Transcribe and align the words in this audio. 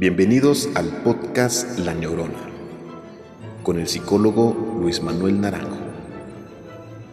Bienvenidos 0.00 0.70
al 0.76 0.86
podcast 1.04 1.78
La 1.80 1.92
Neurona 1.92 2.38
con 3.62 3.78
el 3.78 3.86
psicólogo 3.86 4.78
Luis 4.80 5.02
Manuel 5.02 5.38
Naranjo. 5.42 5.76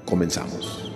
Comenzamos. 0.05 0.89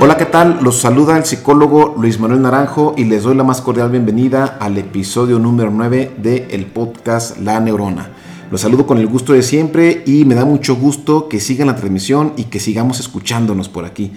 Hola, 0.00 0.16
¿qué 0.16 0.24
tal? 0.24 0.58
Los 0.60 0.80
saluda 0.80 1.18
el 1.18 1.24
psicólogo 1.24 1.94
Luis 1.96 2.18
Manuel 2.18 2.42
Naranjo 2.42 2.94
y 2.96 3.04
les 3.04 3.22
doy 3.22 3.36
la 3.36 3.44
más 3.44 3.60
cordial 3.60 3.90
bienvenida 3.90 4.58
al 4.60 4.76
episodio 4.76 5.38
número 5.38 5.70
9 5.70 6.14
del 6.16 6.48
el 6.50 6.66
podcast 6.66 7.38
La 7.38 7.60
Neurona. 7.60 8.10
Los 8.50 8.62
saludo 8.62 8.88
con 8.88 8.98
el 8.98 9.06
gusto 9.06 9.34
de 9.34 9.44
siempre 9.44 10.02
y 10.04 10.24
me 10.24 10.34
da 10.34 10.44
mucho 10.44 10.74
gusto 10.74 11.28
que 11.28 11.38
sigan 11.38 11.68
la 11.68 11.76
transmisión 11.76 12.32
y 12.36 12.46
que 12.46 12.58
sigamos 12.58 12.98
escuchándonos 12.98 13.68
por 13.68 13.84
aquí. 13.84 14.10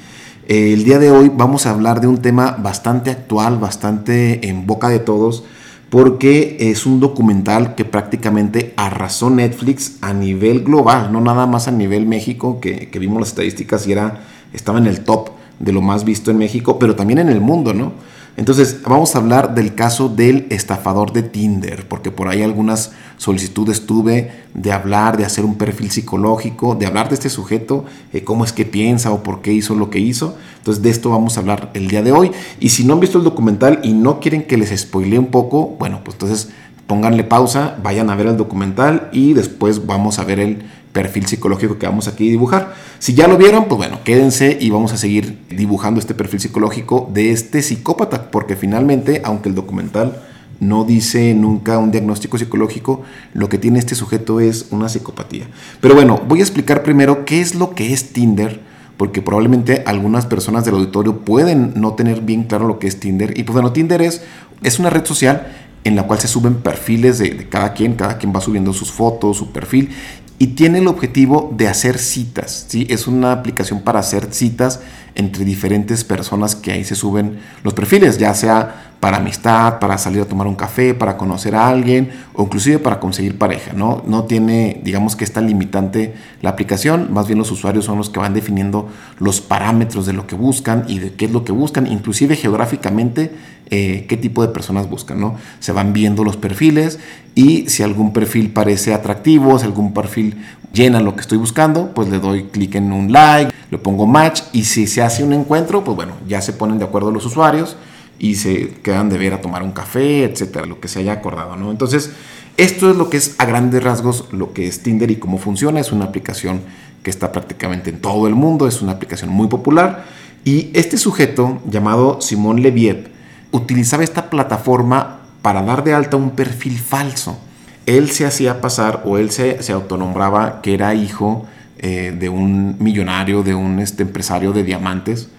Eh, 0.49 0.71
el 0.71 0.85
día 0.85 0.97
de 0.97 1.11
hoy 1.11 1.29
vamos 1.29 1.65
a 1.65 1.71
hablar 1.71 1.99
de 1.99 2.07
un 2.07 2.19
tema 2.19 2.51
bastante 2.51 3.11
actual, 3.11 3.57
bastante 3.57 4.47
en 4.47 4.65
boca 4.65 4.87
de 4.87 4.99
todos, 4.99 5.43
porque 5.89 6.55
es 6.57 6.85
un 6.85 7.01
documental 7.01 7.75
que 7.75 7.83
prácticamente 7.83 8.73
arrasó 8.77 9.29
Netflix 9.29 9.97
a 9.99 10.13
nivel 10.13 10.63
global, 10.63 11.11
no 11.11 11.19
nada 11.19 11.47
más 11.47 11.67
a 11.67 11.71
nivel 11.71 12.05
México, 12.05 12.61
que, 12.61 12.87
que 12.89 12.97
vimos 12.97 13.19
las 13.19 13.29
estadísticas 13.29 13.85
y 13.87 13.91
era, 13.91 14.21
estaba 14.53 14.77
en 14.77 14.87
el 14.87 15.01
top 15.01 15.31
de 15.59 15.73
lo 15.73 15.81
más 15.81 16.05
visto 16.05 16.31
en 16.31 16.37
México, 16.37 16.79
pero 16.79 16.95
también 16.95 17.19
en 17.19 17.27
el 17.27 17.41
mundo, 17.41 17.73
¿no? 17.73 17.91
Entonces, 18.37 18.81
vamos 18.83 19.15
a 19.15 19.17
hablar 19.17 19.55
del 19.55 19.73
caso 19.73 20.09
del 20.09 20.45
estafador 20.51 21.11
de 21.11 21.23
Tinder, 21.23 21.87
porque 21.87 22.11
por 22.11 22.27
ahí 22.27 22.43
algunas 22.43 22.91
solicitudes 23.17 23.87
tuve 23.87 24.31
de 24.53 24.71
hablar, 24.71 25.17
de 25.17 25.25
hacer 25.25 25.43
un 25.43 25.55
perfil 25.55 25.89
psicológico, 25.89 26.75
de 26.75 26.85
hablar 26.85 27.09
de 27.09 27.15
este 27.15 27.31
sujeto, 27.31 27.85
eh, 28.13 28.23
cómo 28.23 28.45
es 28.45 28.53
que 28.53 28.63
piensa 28.63 29.11
o 29.11 29.23
por 29.23 29.41
qué 29.41 29.53
hizo 29.53 29.73
lo 29.73 29.89
que 29.89 29.97
hizo. 29.97 30.37
Entonces, 30.59 30.83
de 30.83 30.91
esto 30.91 31.09
vamos 31.09 31.35
a 31.35 31.39
hablar 31.39 31.71
el 31.73 31.87
día 31.87 32.03
de 32.03 32.11
hoy. 32.11 32.31
Y 32.59 32.69
si 32.69 32.83
no 32.83 32.93
han 32.93 32.99
visto 32.99 33.17
el 33.17 33.23
documental 33.23 33.79
y 33.83 33.93
no 33.93 34.19
quieren 34.19 34.43
que 34.43 34.57
les 34.57 34.69
spoilee 34.79 35.17
un 35.17 35.31
poco, 35.31 35.75
bueno, 35.79 36.01
pues 36.03 36.13
entonces 36.13 36.49
pónganle 36.85 37.23
pausa, 37.23 37.75
vayan 37.81 38.11
a 38.11 38.15
ver 38.15 38.27
el 38.27 38.37
documental 38.37 39.09
y 39.11 39.33
después 39.33 39.87
vamos 39.87 40.19
a 40.19 40.23
ver 40.23 40.39
el 40.39 40.63
perfil 40.97 41.27
psicológico 41.27 41.77
que 41.77 41.85
vamos 41.85 42.07
aquí 42.07 42.27
a 42.27 42.31
dibujar. 42.31 42.73
Si 42.97 43.13
ya 43.13 43.27
lo 43.27 43.37
vieron, 43.37 43.65
pues 43.65 43.77
bueno, 43.77 43.99
quédense 44.03 44.57
y 44.59 44.71
vamos 44.71 44.93
a 44.93 44.97
seguir 44.97 45.37
dibujando 45.47 45.99
este 45.99 46.15
perfil 46.15 46.39
psicológico 46.39 47.07
de 47.13 47.31
este 47.31 47.61
psicópata, 47.61 48.31
porque 48.31 48.55
finalmente, 48.55 49.21
aunque 49.23 49.47
el 49.47 49.53
documental 49.53 50.23
no 50.59 50.85
dice 50.85 51.35
nunca 51.35 51.77
un 51.77 51.91
diagnóstico 51.91 52.39
psicológico, 52.39 53.03
lo 53.35 53.47
que 53.47 53.59
tiene 53.59 53.77
este 53.77 53.93
sujeto 53.93 54.39
es 54.39 54.69
una 54.71 54.89
psicopatía. 54.89 55.47
Pero 55.81 55.93
bueno, 55.93 56.19
voy 56.27 56.39
a 56.39 56.41
explicar 56.41 56.81
primero 56.81 57.25
qué 57.25 57.41
es 57.41 57.53
lo 57.53 57.75
que 57.75 57.93
es 57.93 58.11
Tinder, 58.11 58.59
porque 58.97 59.21
probablemente 59.21 59.83
algunas 59.85 60.25
personas 60.25 60.65
del 60.65 60.73
auditorio 60.73 61.19
pueden 61.19 61.73
no 61.75 61.93
tener 61.93 62.21
bien 62.21 62.45
claro 62.45 62.67
lo 62.67 62.79
que 62.79 62.87
es 62.87 62.99
Tinder. 62.99 63.37
Y 63.37 63.43
pues 63.43 63.53
bueno, 63.53 63.71
Tinder 63.71 64.01
es, 64.01 64.23
es 64.63 64.79
una 64.79 64.89
red 64.89 65.05
social 65.05 65.45
en 65.83 65.95
la 65.95 66.07
cual 66.07 66.19
se 66.19 66.27
suben 66.27 66.55
perfiles 66.55 67.19
de, 67.19 67.29
de, 67.29 67.47
cada 67.47 67.73
quien, 67.73 67.93
cada 67.93 68.17
quien 68.17 68.33
va 68.35 68.41
subiendo 68.41 68.73
sus 68.73 68.91
fotos, 68.91 69.37
su 69.37 69.51
perfil, 69.51 69.91
y 70.39 70.47
tiene 70.47 70.79
el 70.79 70.87
objetivo 70.87 71.51
de 71.55 71.67
hacer 71.67 71.97
citas. 71.97 72.65
¿sí? 72.67 72.85
Es 72.89 73.07
una 73.07 73.31
aplicación 73.31 73.81
para 73.81 73.99
hacer 73.99 74.33
citas 74.33 74.81
entre 75.17 75.43
diferentes 75.43 76.03
personas 76.03 76.55
que 76.55 76.71
ahí 76.71 76.83
se 76.83 76.95
suben 76.95 77.39
los 77.63 77.73
perfiles, 77.73 78.19
ya 78.19 78.33
sea 78.35 78.93
para 78.99 79.17
amistad, 79.17 79.79
para 79.79 79.97
salir 79.97 80.21
a 80.21 80.25
tomar 80.25 80.47
un 80.47 80.55
café, 80.55 80.93
para 80.93 81.17
conocer 81.17 81.55
a 81.55 81.67
alguien 81.67 82.09
o 82.33 82.43
inclusive 82.43 82.79
para 82.79 82.99
conseguir 82.99 83.37
pareja. 83.37 83.73
No, 83.73 84.03
no 84.05 84.23
tiene, 84.25 84.79
digamos 84.83 85.15
que 85.15 85.23
está 85.23 85.41
limitante 85.41 86.13
la 86.41 86.51
aplicación, 86.51 87.11
más 87.11 87.27
bien 87.27 87.39
los 87.39 87.51
usuarios 87.51 87.85
son 87.85 87.97
los 87.97 88.09
que 88.09 88.19
van 88.19 88.33
definiendo 88.33 88.89
los 89.19 89.41
parámetros 89.41 90.05
de 90.05 90.13
lo 90.13 90.27
que 90.27 90.35
buscan 90.35 90.85
y 90.87 90.99
de 90.99 91.13
qué 91.13 91.25
es 91.25 91.31
lo 91.31 91.43
que 91.43 91.51
buscan, 91.51 91.87
inclusive 91.87 92.35
geográficamente 92.35 93.31
eh, 93.69 94.05
qué 94.07 94.17
tipo 94.17 94.41
de 94.41 94.53
personas 94.53 94.89
buscan. 94.89 95.19
¿no? 95.19 95.35
Se 95.59 95.71
van 95.71 95.93
viendo 95.93 96.23
los 96.23 96.37
perfiles 96.37 96.99
y 97.35 97.69
si 97.69 97.83
algún 97.83 98.13
perfil 98.13 98.51
parece 98.51 98.93
atractivo, 98.93 99.57
si 99.59 99.65
algún 99.65 99.93
perfil 99.93 100.37
llena 100.73 100.99
lo 101.01 101.15
que 101.15 101.21
estoy 101.21 101.37
buscando, 101.37 101.91
pues 101.93 102.09
le 102.09 102.19
doy 102.19 102.45
clic 102.45 102.75
en 102.75 102.91
un 102.91 103.11
like, 103.11 103.53
le 103.71 103.77
pongo 103.77 104.05
match 104.05 104.41
y 104.53 104.65
si 104.65 104.87
se 104.87 105.01
hace 105.01 105.23
un 105.23 105.33
encuentro, 105.33 105.83
pues 105.83 105.95
bueno, 105.95 106.13
ya 106.27 106.41
se 106.41 106.53
ponen 106.53 106.79
de 106.79 106.85
acuerdo 106.85 107.11
los 107.11 107.25
usuarios 107.25 107.77
y 108.19 108.35
se 108.35 108.69
quedan 108.81 109.09
de 109.09 109.17
ver 109.17 109.33
a 109.33 109.41
tomar 109.41 109.63
un 109.63 109.71
café, 109.71 110.23
etcétera, 110.23 110.65
lo 110.65 110.79
que 110.79 110.87
se 110.87 110.99
haya 110.99 111.13
acordado, 111.13 111.55
¿no? 111.55 111.71
Entonces, 111.71 112.11
esto 112.57 112.89
es 112.89 112.97
lo 112.97 113.11
que 113.11 113.17
es 113.17 113.35
a 113.37 113.45
grandes 113.45 113.83
rasgos 113.83 114.25
lo 114.31 114.51
que 114.51 114.67
es 114.67 114.81
Tinder 114.81 115.11
y 115.11 115.17
cómo 115.17 115.37
funciona. 115.37 115.79
Es 115.79 115.91
una 115.91 116.05
aplicación 116.05 116.61
que 117.03 117.11
está 117.11 117.31
prácticamente 117.31 117.91
en 117.91 118.01
todo 118.01 118.27
el 118.27 118.33
mundo, 118.33 118.67
es 118.67 118.81
una 118.81 118.93
aplicación 118.93 119.29
muy 119.29 119.47
popular. 119.47 120.05
Y 120.43 120.71
este 120.73 120.97
sujeto, 120.97 121.61
llamado 121.69 122.19
Simón 122.19 122.63
Leviev, 122.63 123.09
utilizaba 123.51 124.03
esta 124.03 124.31
plataforma 124.31 125.19
para 125.43 125.61
dar 125.61 125.83
de 125.83 125.93
alta 125.93 126.17
un 126.17 126.31
perfil 126.31 126.79
falso. 126.79 127.37
Él 127.87 128.11
se 128.11 128.25
hacía 128.25 128.61
pasar 128.61 129.01
o 129.05 129.17
él 129.17 129.31
se, 129.31 129.63
se 129.63 129.71
autonombraba 129.71 130.61
que 130.61 130.75
era 130.75 130.93
hijo 130.93 131.47
eh, 131.79 132.15
de 132.17 132.29
un 132.29 132.75
millonario, 132.79 133.41
de 133.41 133.55
un 133.55 133.79
este, 133.79 134.03
empresario 134.03 134.53
de 134.53 134.63
diamantes. 134.63 135.29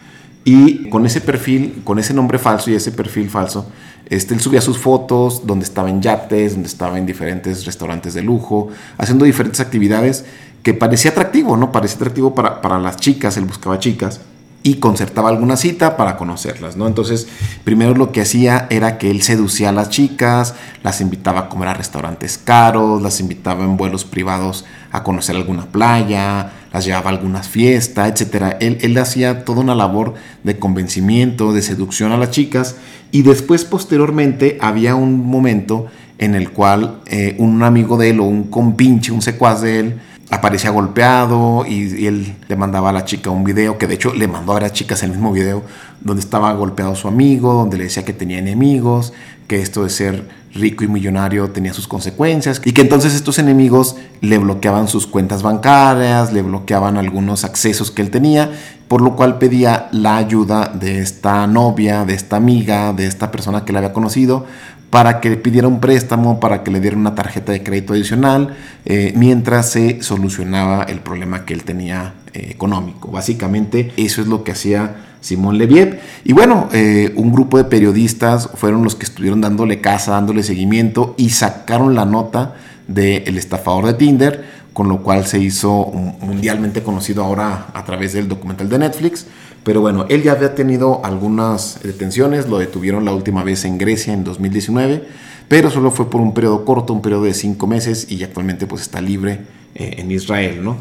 Y 0.45 0.89
con 0.89 1.07
ese 1.07 1.21
perfil, 1.21 1.83
con 1.85 2.01
ese 2.01 2.15
nombre 2.15 2.39
falso 2.39 2.71
y 2.71 2.75
ese 2.75 2.91
perfil 2.91 3.29
falso, 3.29 3.71
este, 4.09 4.35
él 4.35 4.41
subía 4.41 4.61
sus 4.61 4.79
fotos 4.79 5.47
donde 5.47 5.65
estaba 5.65 5.91
en 5.91 6.01
yates, 6.01 6.55
donde 6.55 6.69
estaba 6.69 6.99
en 6.99 7.07
diferentes 7.07 7.65
restaurantes 7.67 8.15
de 8.15 8.23
lujo, 8.23 8.69
haciendo 8.97 9.25
diferentes 9.25 9.61
actividades 9.61 10.25
que 10.63 10.75
parecía 10.75 11.11
atractivo, 11.11 11.57
¿no? 11.57 11.71
Parecía 11.71 11.97
atractivo 11.97 12.35
para, 12.35 12.61
para 12.63 12.79
las 12.79 12.97
chicas, 12.97 13.37
él 13.37 13.45
buscaba 13.45 13.79
chicas 13.79 14.21
y 14.63 14.75
concertaba 14.75 15.29
alguna 15.29 15.57
cita 15.57 15.97
para 15.97 16.17
conocerlas, 16.17 16.77
¿no? 16.77 16.87
Entonces, 16.87 17.29
primero 17.65 17.95
lo 17.95 18.13
que 18.13 18.21
hacía 18.21 18.67
era 18.71 18.99
que 18.99 19.11
él 19.11 19.23
seducía 19.23 19.69
a 19.69 19.73
las 19.73 19.89
chicas, 19.89 20.55
las 20.83 21.01
invitaba 21.01 21.41
a 21.41 21.49
comer 21.49 21.69
a 21.69 21.75
restaurantes 21.75 22.39
caros, 22.39 23.01
las 23.01 23.21
invitaba 23.21 23.65
en 23.65 23.77
vuelos 23.77 24.05
privados 24.05 24.65
a 24.91 25.03
conocer 25.05 25.37
alguna 25.37 25.67
playa, 25.67 26.53
las 26.73 26.85
llevaba 26.85 27.11
a 27.11 27.13
algunas 27.15 27.49
fiestas, 27.49 28.21
etc. 28.21 28.57
Él, 28.61 28.79
él 28.81 28.99
hacía 28.99 29.45
toda 29.45 29.61
una 29.61 29.75
labor 29.75 30.15
de 30.43 30.59
convencimiento, 30.59 31.53
de 31.53 31.63
seducción 31.63 32.13
a 32.13 32.17
las 32.17 32.31
chicas 32.31 32.77
y 33.11 33.23
después, 33.23 33.65
posteriormente, 33.65 34.59
había 34.61 34.95
un 34.95 35.25
momento 35.25 35.87
en 36.19 36.35
el 36.35 36.51
cual 36.51 37.01
eh, 37.07 37.37
un 37.39 37.63
amigo 37.63 37.97
de 37.97 38.11
él 38.11 38.21
o 38.21 38.25
un 38.25 38.45
compinche, 38.45 39.13
un 39.13 39.23
secuaz 39.23 39.63
de 39.63 39.81
él, 39.81 40.01
aparecía 40.31 40.71
golpeado 40.71 41.65
y, 41.67 42.07
él 42.07 42.37
le 42.49 42.57
mandaba 42.57 42.91
a 42.91 42.93
la 42.93 43.05
chica 43.05 43.31
un 43.31 43.45
video, 43.45 43.79
que 43.79 43.87
de 43.87 43.95
hecho 43.95 44.13
le 44.13 44.29
mandó 44.29 44.55
a 44.55 44.61
las 44.61 44.73
chicas 44.73 45.03
el 45.03 45.11
mismo 45.11 45.33
video, 45.33 45.63
donde 46.01 46.21
estaba 46.21 46.53
golpeado 46.53 46.95
su 46.95 47.09
amigo, 47.09 47.55
donde 47.55 47.79
le 47.79 47.85
decía 47.85 48.05
que 48.05 48.13
tenía 48.13 48.39
enemigos, 48.39 49.13
que 49.47 49.63
esto 49.63 49.85
de 49.85 49.91
ser 49.91 50.29
rico 50.55 50.85
y 50.85 50.89
millonario 50.89 51.51
tenía 51.51 51.73
sus 51.73 51.89
consecuencias, 51.89 52.61
y 52.65 52.73
que 52.73 52.83
entonces 52.83 53.15
estos 53.15 53.39
enemigos 53.39 53.97
le 54.21 54.39
bloqueaban 54.39 54.89
sus 54.89 55.07
cuentas 55.07 55.43
bancarias, 55.43 56.33
le 56.33 56.43
bloqueaban 56.43 56.99
algunos 56.99 57.45
accesos 57.45 57.91
que 57.91 58.03
él 58.03 58.11
tenía, 58.11 58.51
por 58.89 59.01
lo 59.01 59.17
cual 59.17 59.39
pedía 59.39 59.89
la 59.93 60.17
ayuda 60.17 60.69
de 60.75 61.01
esta 61.01 61.47
novia, 61.47 62.05
de 62.05 62.15
esta 62.15 62.37
amiga, 62.37 62.93
de 62.93 63.07
esta 63.07 63.31
persona 63.31 63.65
que 63.65 63.73
le 63.73 63.79
había 63.79 63.93
conocido, 63.93 64.47
para 64.91 65.21
que 65.21 65.31
le 65.31 65.37
pidiera 65.37 65.69
un 65.69 65.81
préstamo, 65.81 66.41
para 66.41 66.63
que 66.63 66.71
le 66.71 66.81
diera 66.81 66.97
una 66.97 67.15
tarjeta 67.15 67.53
de 67.53 67.63
crédito 67.63 67.93
adicional, 67.93 68.57
eh, 68.85 69.13
mientras 69.17 69.71
se 69.71 70.03
solucionaba 70.03 70.85
el 70.85 71.01
problema 71.01 71.45
que 71.45 71.55
él 71.55 71.65
tenía 71.65 72.15
eh, 72.33 72.49
económico. 72.51 73.11
Básicamente 73.11 73.93
eso 73.97 74.23
es 74.23 74.29
lo 74.29 74.45
que 74.45 74.53
hacía 74.53 74.97
Simón 75.21 75.59
Leviev. 75.59 76.01
Y 76.25 76.33
bueno, 76.33 76.69
eh, 76.73 77.13
un 77.17 77.33
grupo 77.33 77.59
de 77.59 77.65
periodistas 77.65 78.49
fueron 78.55 78.83
los 78.83 78.95
que 78.95 79.05
estuvieron 79.05 79.41
dándole 79.41 79.81
casa, 79.81 80.13
dándole 80.13 80.43
seguimiento 80.43 81.15
y 81.19 81.31
sacaron 81.31 81.95
la 81.95 82.05
nota 82.05 82.55
del 82.87 83.37
estafador 83.37 83.87
de 83.87 83.95
Tinder, 83.95 84.45
con 84.73 84.89
lo 84.89 85.03
cual 85.03 85.27
se 85.27 85.39
hizo 85.39 85.93
mundialmente 86.21 86.83
conocido 86.83 87.25
ahora 87.25 87.67
a 87.75 87.85
través 87.85 88.15
del 88.15 88.29
documental 88.29 88.69
de 88.69 88.79
Netflix. 88.79 89.27
Pero 89.65 89.81
bueno, 89.81 90.07
él 90.09 90.23
ya 90.23 90.33
había 90.33 90.55
tenido 90.55 91.05
algunas 91.05 91.81
detenciones, 91.83 92.49
lo 92.49 92.59
detuvieron 92.59 93.05
la 93.05 93.13
última 93.13 93.45
vez 93.45 93.65
en 93.65 93.79
Grecia 93.79 94.13
en 94.15 94.25
2019, 94.25 95.05
pero 95.49 95.71
solo 95.71 95.91
fue 95.91 96.09
por 96.11 96.21
un 96.21 96.35
periodo 96.35 96.65
corto, 96.65 96.93
un 96.93 97.03
periodo 97.03 97.25
de 97.25 97.35
cinco 97.35 97.67
meses 97.67 98.11
y 98.11 98.23
actualmente 98.23 98.67
pues 98.67 98.83
está 98.83 99.01
libre 99.01 99.41
eh, 99.75 99.97
en 99.99 100.11
Israel, 100.11 100.63
¿no? 100.63 100.77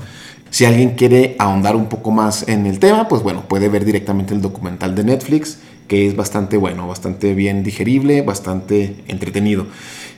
Si 0.49 0.65
alguien 0.65 0.91
quiere 0.91 1.35
ahondar 1.39 1.75
un 1.75 1.89
poco 1.89 2.11
más 2.11 2.47
en 2.47 2.65
el 2.65 2.79
tema, 2.79 3.07
pues 3.07 3.21
bueno, 3.21 3.43
puede 3.47 3.67
ver 3.67 3.83
directamente 3.83 4.33
el 4.33 4.41
documental 4.41 4.95
de 4.95 5.03
Netflix, 5.03 5.59
que 5.87 6.07
es 6.07 6.15
bastante 6.15 6.57
bueno, 6.57 6.87
bastante 6.87 7.33
bien 7.33 7.63
digerible, 7.63 8.21
bastante 8.21 9.03
entretenido. 9.07 9.67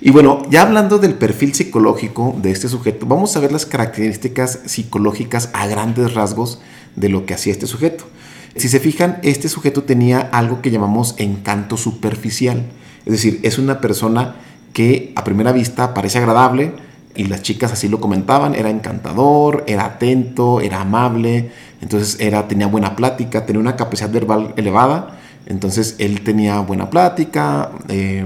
Y 0.01 0.11
bueno, 0.11 0.43
ya 0.49 0.61
hablando 0.61 0.97
del 0.97 1.15
perfil 1.15 1.53
psicológico 1.53 2.35
de 2.41 2.51
este 2.51 2.69
sujeto, 2.69 3.05
vamos 3.05 3.35
a 3.35 3.39
ver 3.39 3.51
las 3.51 3.65
características 3.65 4.59
psicológicas 4.65 5.49
a 5.53 5.67
grandes 5.67 6.13
rasgos 6.13 6.61
de 6.95 7.09
lo 7.09 7.25
que 7.25 7.33
hacía 7.33 7.51
este 7.51 7.67
sujeto. 7.67 8.05
Si 8.55 8.67
se 8.67 8.79
fijan, 8.79 9.19
este 9.23 9.49
sujeto 9.49 9.83
tenía 9.83 10.19
algo 10.19 10.61
que 10.61 10.71
llamamos 10.71 11.15
encanto 11.17 11.77
superficial. 11.77 12.65
Es 13.05 13.11
decir, 13.11 13.39
es 13.43 13.57
una 13.57 13.81
persona 13.81 14.35
que 14.73 15.13
a 15.15 15.23
primera 15.23 15.51
vista 15.51 15.93
parece 15.93 16.19
agradable 16.19 16.73
y 17.15 17.25
las 17.25 17.41
chicas 17.41 17.71
así 17.71 17.87
lo 17.87 17.99
comentaban, 17.99 18.55
era 18.55 18.69
encantador, 18.69 19.63
era 19.67 19.85
atento, 19.85 20.61
era 20.61 20.81
amable, 20.81 21.51
Entonces 21.81 22.17
era, 22.19 22.47
tenía 22.47 22.67
buena 22.67 22.95
plática, 22.95 23.45
tenía 23.45 23.61
una 23.61 23.75
capacidad 23.75 24.11
verbal 24.11 24.53
elevada. 24.57 25.19
Entonces 25.45 25.95
él 25.99 26.21
tenía 26.21 26.59
buena 26.59 26.89
plática. 26.89 27.71
Eh, 27.87 28.25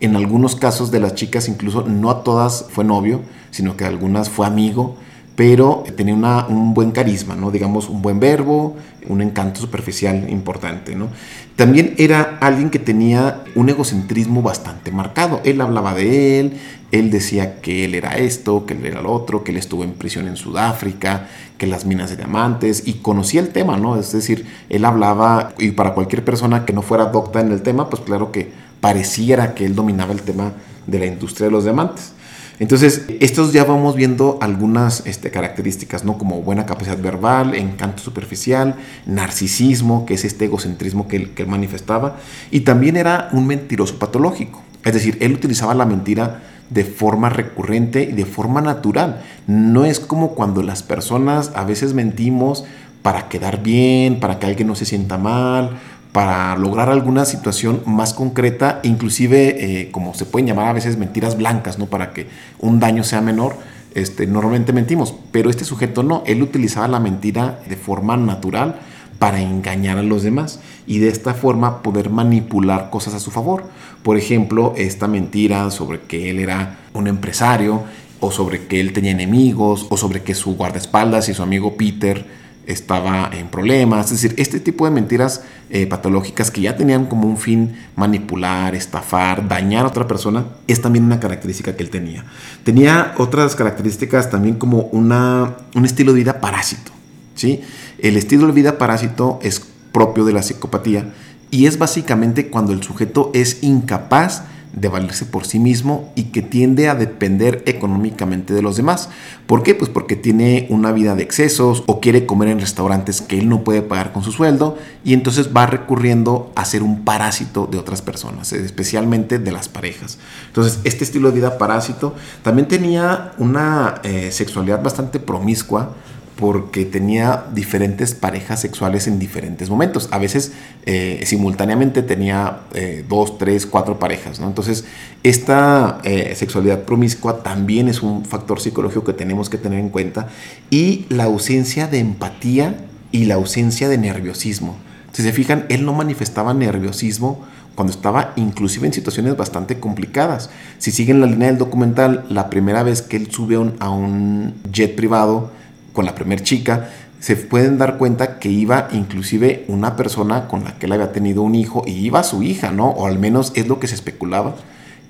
en 0.00 0.16
algunos 0.16 0.56
casos 0.56 0.90
de 0.90 1.00
las 1.00 1.14
chicas, 1.14 1.48
incluso 1.48 1.82
no 1.82 2.10
a 2.10 2.24
todas 2.24 2.66
fue 2.70 2.84
novio, 2.84 3.20
sino 3.50 3.76
que 3.76 3.84
a 3.84 3.88
algunas 3.88 4.28
fue 4.30 4.46
amigo 4.46 4.96
pero 5.40 5.84
tenía 5.96 6.44
un 6.50 6.74
buen 6.74 6.90
carisma, 6.90 7.34
¿no? 7.34 7.50
digamos, 7.50 7.88
un 7.88 8.02
buen 8.02 8.20
verbo, 8.20 8.76
un 9.08 9.22
encanto 9.22 9.58
superficial 9.58 10.28
importante. 10.28 10.94
¿no? 10.94 11.08
También 11.56 11.94
era 11.96 12.36
alguien 12.42 12.68
que 12.68 12.78
tenía 12.78 13.42
un 13.54 13.70
egocentrismo 13.70 14.42
bastante 14.42 14.92
marcado. 14.92 15.40
Él 15.42 15.62
hablaba 15.62 15.94
de 15.94 16.40
él, 16.40 16.60
él 16.92 17.10
decía 17.10 17.58
que 17.62 17.86
él 17.86 17.94
era 17.94 18.18
esto, 18.18 18.66
que 18.66 18.74
él 18.74 18.84
era 18.84 19.00
lo 19.00 19.10
otro, 19.10 19.42
que 19.42 19.52
él 19.52 19.56
estuvo 19.56 19.82
en 19.82 19.94
prisión 19.94 20.28
en 20.28 20.36
Sudáfrica, 20.36 21.28
que 21.56 21.66
las 21.66 21.86
minas 21.86 22.10
de 22.10 22.18
diamantes, 22.18 22.82
y 22.86 22.96
conocía 23.00 23.40
el 23.40 23.48
tema, 23.48 23.78
¿no? 23.78 23.98
Es 23.98 24.12
decir, 24.12 24.44
él 24.68 24.84
hablaba, 24.84 25.54
y 25.56 25.70
para 25.70 25.94
cualquier 25.94 26.22
persona 26.22 26.66
que 26.66 26.74
no 26.74 26.82
fuera 26.82 27.06
docta 27.06 27.40
en 27.40 27.50
el 27.50 27.62
tema, 27.62 27.88
pues 27.88 28.02
claro 28.02 28.30
que 28.30 28.52
pareciera 28.82 29.54
que 29.54 29.64
él 29.64 29.74
dominaba 29.74 30.12
el 30.12 30.20
tema 30.20 30.52
de 30.86 30.98
la 30.98 31.06
industria 31.06 31.46
de 31.46 31.52
los 31.52 31.64
diamantes. 31.64 32.12
Entonces, 32.60 33.06
estos 33.20 33.54
ya 33.54 33.64
vamos 33.64 33.96
viendo 33.96 34.36
algunas 34.42 35.06
este, 35.06 35.30
características, 35.30 36.04
¿no? 36.04 36.18
Como 36.18 36.42
buena 36.42 36.66
capacidad 36.66 37.00
verbal, 37.00 37.54
encanto 37.54 38.02
superficial, 38.02 38.74
narcisismo, 39.06 40.04
que 40.04 40.12
es 40.12 40.26
este 40.26 40.44
egocentrismo 40.44 41.08
que 41.08 41.16
él, 41.16 41.30
que 41.30 41.44
él 41.44 41.48
manifestaba, 41.48 42.18
y 42.50 42.60
también 42.60 42.98
era 42.98 43.30
un 43.32 43.46
mentiroso 43.46 43.98
patológico. 43.98 44.62
Es 44.84 44.92
decir, 44.92 45.16
él 45.20 45.32
utilizaba 45.32 45.72
la 45.72 45.86
mentira 45.86 46.42
de 46.68 46.84
forma 46.84 47.30
recurrente 47.30 48.02
y 48.02 48.12
de 48.12 48.26
forma 48.26 48.60
natural. 48.60 49.22
No 49.46 49.86
es 49.86 49.98
como 49.98 50.34
cuando 50.34 50.62
las 50.62 50.82
personas 50.82 51.52
a 51.54 51.64
veces 51.64 51.94
mentimos 51.94 52.64
para 53.00 53.30
quedar 53.30 53.62
bien, 53.62 54.20
para 54.20 54.38
que 54.38 54.44
alguien 54.44 54.68
no 54.68 54.74
se 54.74 54.84
sienta 54.84 55.16
mal 55.16 55.78
para 56.12 56.56
lograr 56.56 56.90
alguna 56.90 57.24
situación 57.24 57.82
más 57.86 58.14
concreta, 58.14 58.80
inclusive 58.82 59.80
eh, 59.80 59.90
como 59.90 60.14
se 60.14 60.26
pueden 60.26 60.48
llamar 60.48 60.66
a 60.66 60.72
veces 60.72 60.96
mentiras 60.96 61.36
blancas, 61.36 61.78
¿no? 61.78 61.86
Para 61.86 62.12
que 62.12 62.26
un 62.58 62.80
daño 62.80 63.04
sea 63.04 63.20
menor. 63.20 63.54
Este, 63.94 64.26
normalmente 64.26 64.72
mentimos, 64.72 65.14
pero 65.32 65.50
este 65.50 65.64
sujeto 65.64 66.02
no, 66.04 66.22
él 66.26 66.42
utilizaba 66.42 66.86
la 66.86 67.00
mentira 67.00 67.60
de 67.68 67.76
forma 67.76 68.16
natural 68.16 68.78
para 69.18 69.40
engañar 69.40 69.98
a 69.98 70.02
los 70.02 70.22
demás 70.22 70.60
y 70.86 70.98
de 70.98 71.08
esta 71.08 71.34
forma 71.34 71.82
poder 71.82 72.08
manipular 72.08 72.90
cosas 72.90 73.14
a 73.14 73.20
su 73.20 73.30
favor. 73.30 73.64
Por 74.02 74.16
ejemplo, 74.16 74.74
esta 74.76 75.08
mentira 75.08 75.70
sobre 75.70 76.00
que 76.02 76.30
él 76.30 76.38
era 76.38 76.78
un 76.94 77.06
empresario 77.06 77.82
o 78.20 78.30
sobre 78.30 78.66
que 78.66 78.80
él 78.80 78.92
tenía 78.92 79.10
enemigos 79.10 79.86
o 79.90 79.96
sobre 79.96 80.22
que 80.22 80.34
su 80.34 80.56
guardaespaldas 80.56 81.28
y 81.28 81.34
su 81.34 81.42
amigo 81.42 81.76
Peter 81.76 82.39
estaba 82.66 83.30
en 83.32 83.48
problemas. 83.48 84.06
Es 84.06 84.22
decir, 84.22 84.34
este 84.38 84.60
tipo 84.60 84.84
de 84.84 84.90
mentiras 84.90 85.42
eh, 85.70 85.86
patológicas 85.86 86.50
que 86.50 86.60
ya 86.60 86.76
tenían 86.76 87.06
como 87.06 87.26
un 87.26 87.36
fin 87.36 87.76
manipular, 87.96 88.74
estafar, 88.74 89.48
dañar 89.48 89.84
a 89.84 89.88
otra 89.88 90.06
persona, 90.06 90.46
es 90.66 90.80
también 90.80 91.04
una 91.04 91.20
característica 91.20 91.76
que 91.76 91.82
él 91.82 91.90
tenía. 91.90 92.24
Tenía 92.64 93.14
otras 93.18 93.56
características 93.56 94.30
también 94.30 94.56
como 94.56 94.82
una, 94.92 95.56
un 95.74 95.84
estilo 95.84 96.12
de 96.12 96.18
vida 96.20 96.40
parásito. 96.40 96.92
¿sí? 97.34 97.62
El 97.98 98.16
estilo 98.16 98.46
de 98.46 98.52
vida 98.52 98.78
parásito 98.78 99.38
es 99.42 99.60
propio 99.92 100.24
de 100.24 100.32
la 100.32 100.42
psicopatía 100.42 101.12
y 101.50 101.66
es 101.66 101.78
básicamente 101.78 102.48
cuando 102.48 102.72
el 102.72 102.82
sujeto 102.82 103.30
es 103.34 103.62
incapaz 103.62 104.44
de 104.44 104.50
valerse 104.72 105.24
por 105.24 105.46
sí 105.46 105.58
mismo 105.58 106.12
y 106.14 106.24
que 106.24 106.42
tiende 106.42 106.88
a 106.88 106.94
depender 106.94 107.62
económicamente 107.66 108.54
de 108.54 108.62
los 108.62 108.76
demás. 108.76 109.08
¿Por 109.46 109.62
qué? 109.62 109.74
Pues 109.74 109.90
porque 109.90 110.16
tiene 110.16 110.66
una 110.70 110.92
vida 110.92 111.14
de 111.14 111.22
excesos 111.22 111.82
o 111.86 112.00
quiere 112.00 112.26
comer 112.26 112.48
en 112.48 112.60
restaurantes 112.60 113.20
que 113.20 113.38
él 113.38 113.48
no 113.48 113.64
puede 113.64 113.82
pagar 113.82 114.12
con 114.12 114.22
su 114.22 114.32
sueldo 114.32 114.78
y 115.04 115.14
entonces 115.14 115.50
va 115.56 115.66
recurriendo 115.66 116.52
a 116.54 116.64
ser 116.64 116.82
un 116.82 117.04
parásito 117.04 117.66
de 117.66 117.78
otras 117.78 118.02
personas, 118.02 118.52
especialmente 118.52 119.38
de 119.38 119.52
las 119.52 119.68
parejas. 119.68 120.18
Entonces, 120.46 120.78
este 120.84 121.04
estilo 121.04 121.28
de 121.28 121.36
vida 121.36 121.58
parásito 121.58 122.14
también 122.42 122.68
tenía 122.68 123.32
una 123.38 124.00
eh, 124.04 124.30
sexualidad 124.30 124.82
bastante 124.82 125.18
promiscua 125.18 125.94
porque 126.40 126.86
tenía 126.86 127.44
diferentes 127.54 128.14
parejas 128.14 128.60
sexuales 128.60 129.06
en 129.06 129.18
diferentes 129.18 129.68
momentos. 129.68 130.08
A 130.10 130.18
veces 130.18 130.52
eh, 130.86 131.22
simultáneamente 131.26 132.02
tenía 132.02 132.60
eh, 132.74 133.04
dos, 133.06 133.36
tres, 133.36 133.66
cuatro 133.66 133.98
parejas. 133.98 134.40
¿no? 134.40 134.46
Entonces, 134.46 134.86
esta 135.22 136.00
eh, 136.02 136.32
sexualidad 136.34 136.84
promiscua 136.84 137.42
también 137.42 137.88
es 137.88 138.02
un 138.02 138.24
factor 138.24 138.58
psicológico 138.58 139.04
que 139.04 139.12
tenemos 139.12 139.50
que 139.50 139.58
tener 139.58 139.78
en 139.78 139.90
cuenta. 139.90 140.28
Y 140.70 141.04
la 141.10 141.24
ausencia 141.24 141.86
de 141.86 141.98
empatía 141.98 142.74
y 143.12 143.26
la 143.26 143.34
ausencia 143.34 143.88
de 143.90 143.98
nerviosismo. 143.98 144.76
Si 145.12 145.22
se 145.22 145.32
fijan, 145.32 145.66
él 145.68 145.84
no 145.84 145.92
manifestaba 145.92 146.54
nerviosismo 146.54 147.44
cuando 147.74 147.92
estaba 147.92 148.32
inclusive 148.36 148.86
en 148.86 148.92
situaciones 148.92 149.36
bastante 149.36 149.78
complicadas. 149.78 150.50
Si 150.78 150.90
siguen 150.90 151.20
la 151.20 151.26
línea 151.26 151.48
del 151.48 151.58
documental, 151.58 152.24
la 152.30 152.48
primera 152.48 152.82
vez 152.82 153.02
que 153.02 153.16
él 153.16 153.30
sube 153.30 153.56
a 153.78 153.90
un 153.90 154.54
jet 154.72 154.94
privado, 154.96 155.50
con 155.92 156.04
la 156.04 156.14
primer 156.14 156.42
chica, 156.42 156.90
se 157.20 157.36
pueden 157.36 157.76
dar 157.76 157.98
cuenta 157.98 158.38
que 158.38 158.48
iba 158.48 158.88
inclusive 158.92 159.64
una 159.68 159.94
persona 159.94 160.48
con 160.48 160.64
la 160.64 160.78
que 160.78 160.86
él 160.86 160.92
había 160.92 161.12
tenido 161.12 161.42
un 161.42 161.54
hijo 161.54 161.84
y 161.86 161.92
iba 161.92 162.22
su 162.22 162.42
hija, 162.42 162.72
¿no? 162.72 162.88
O 162.88 163.06
al 163.06 163.18
menos 163.18 163.52
es 163.54 163.68
lo 163.68 163.78
que 163.78 163.86
se 163.86 163.94
especulaba. 163.94 164.54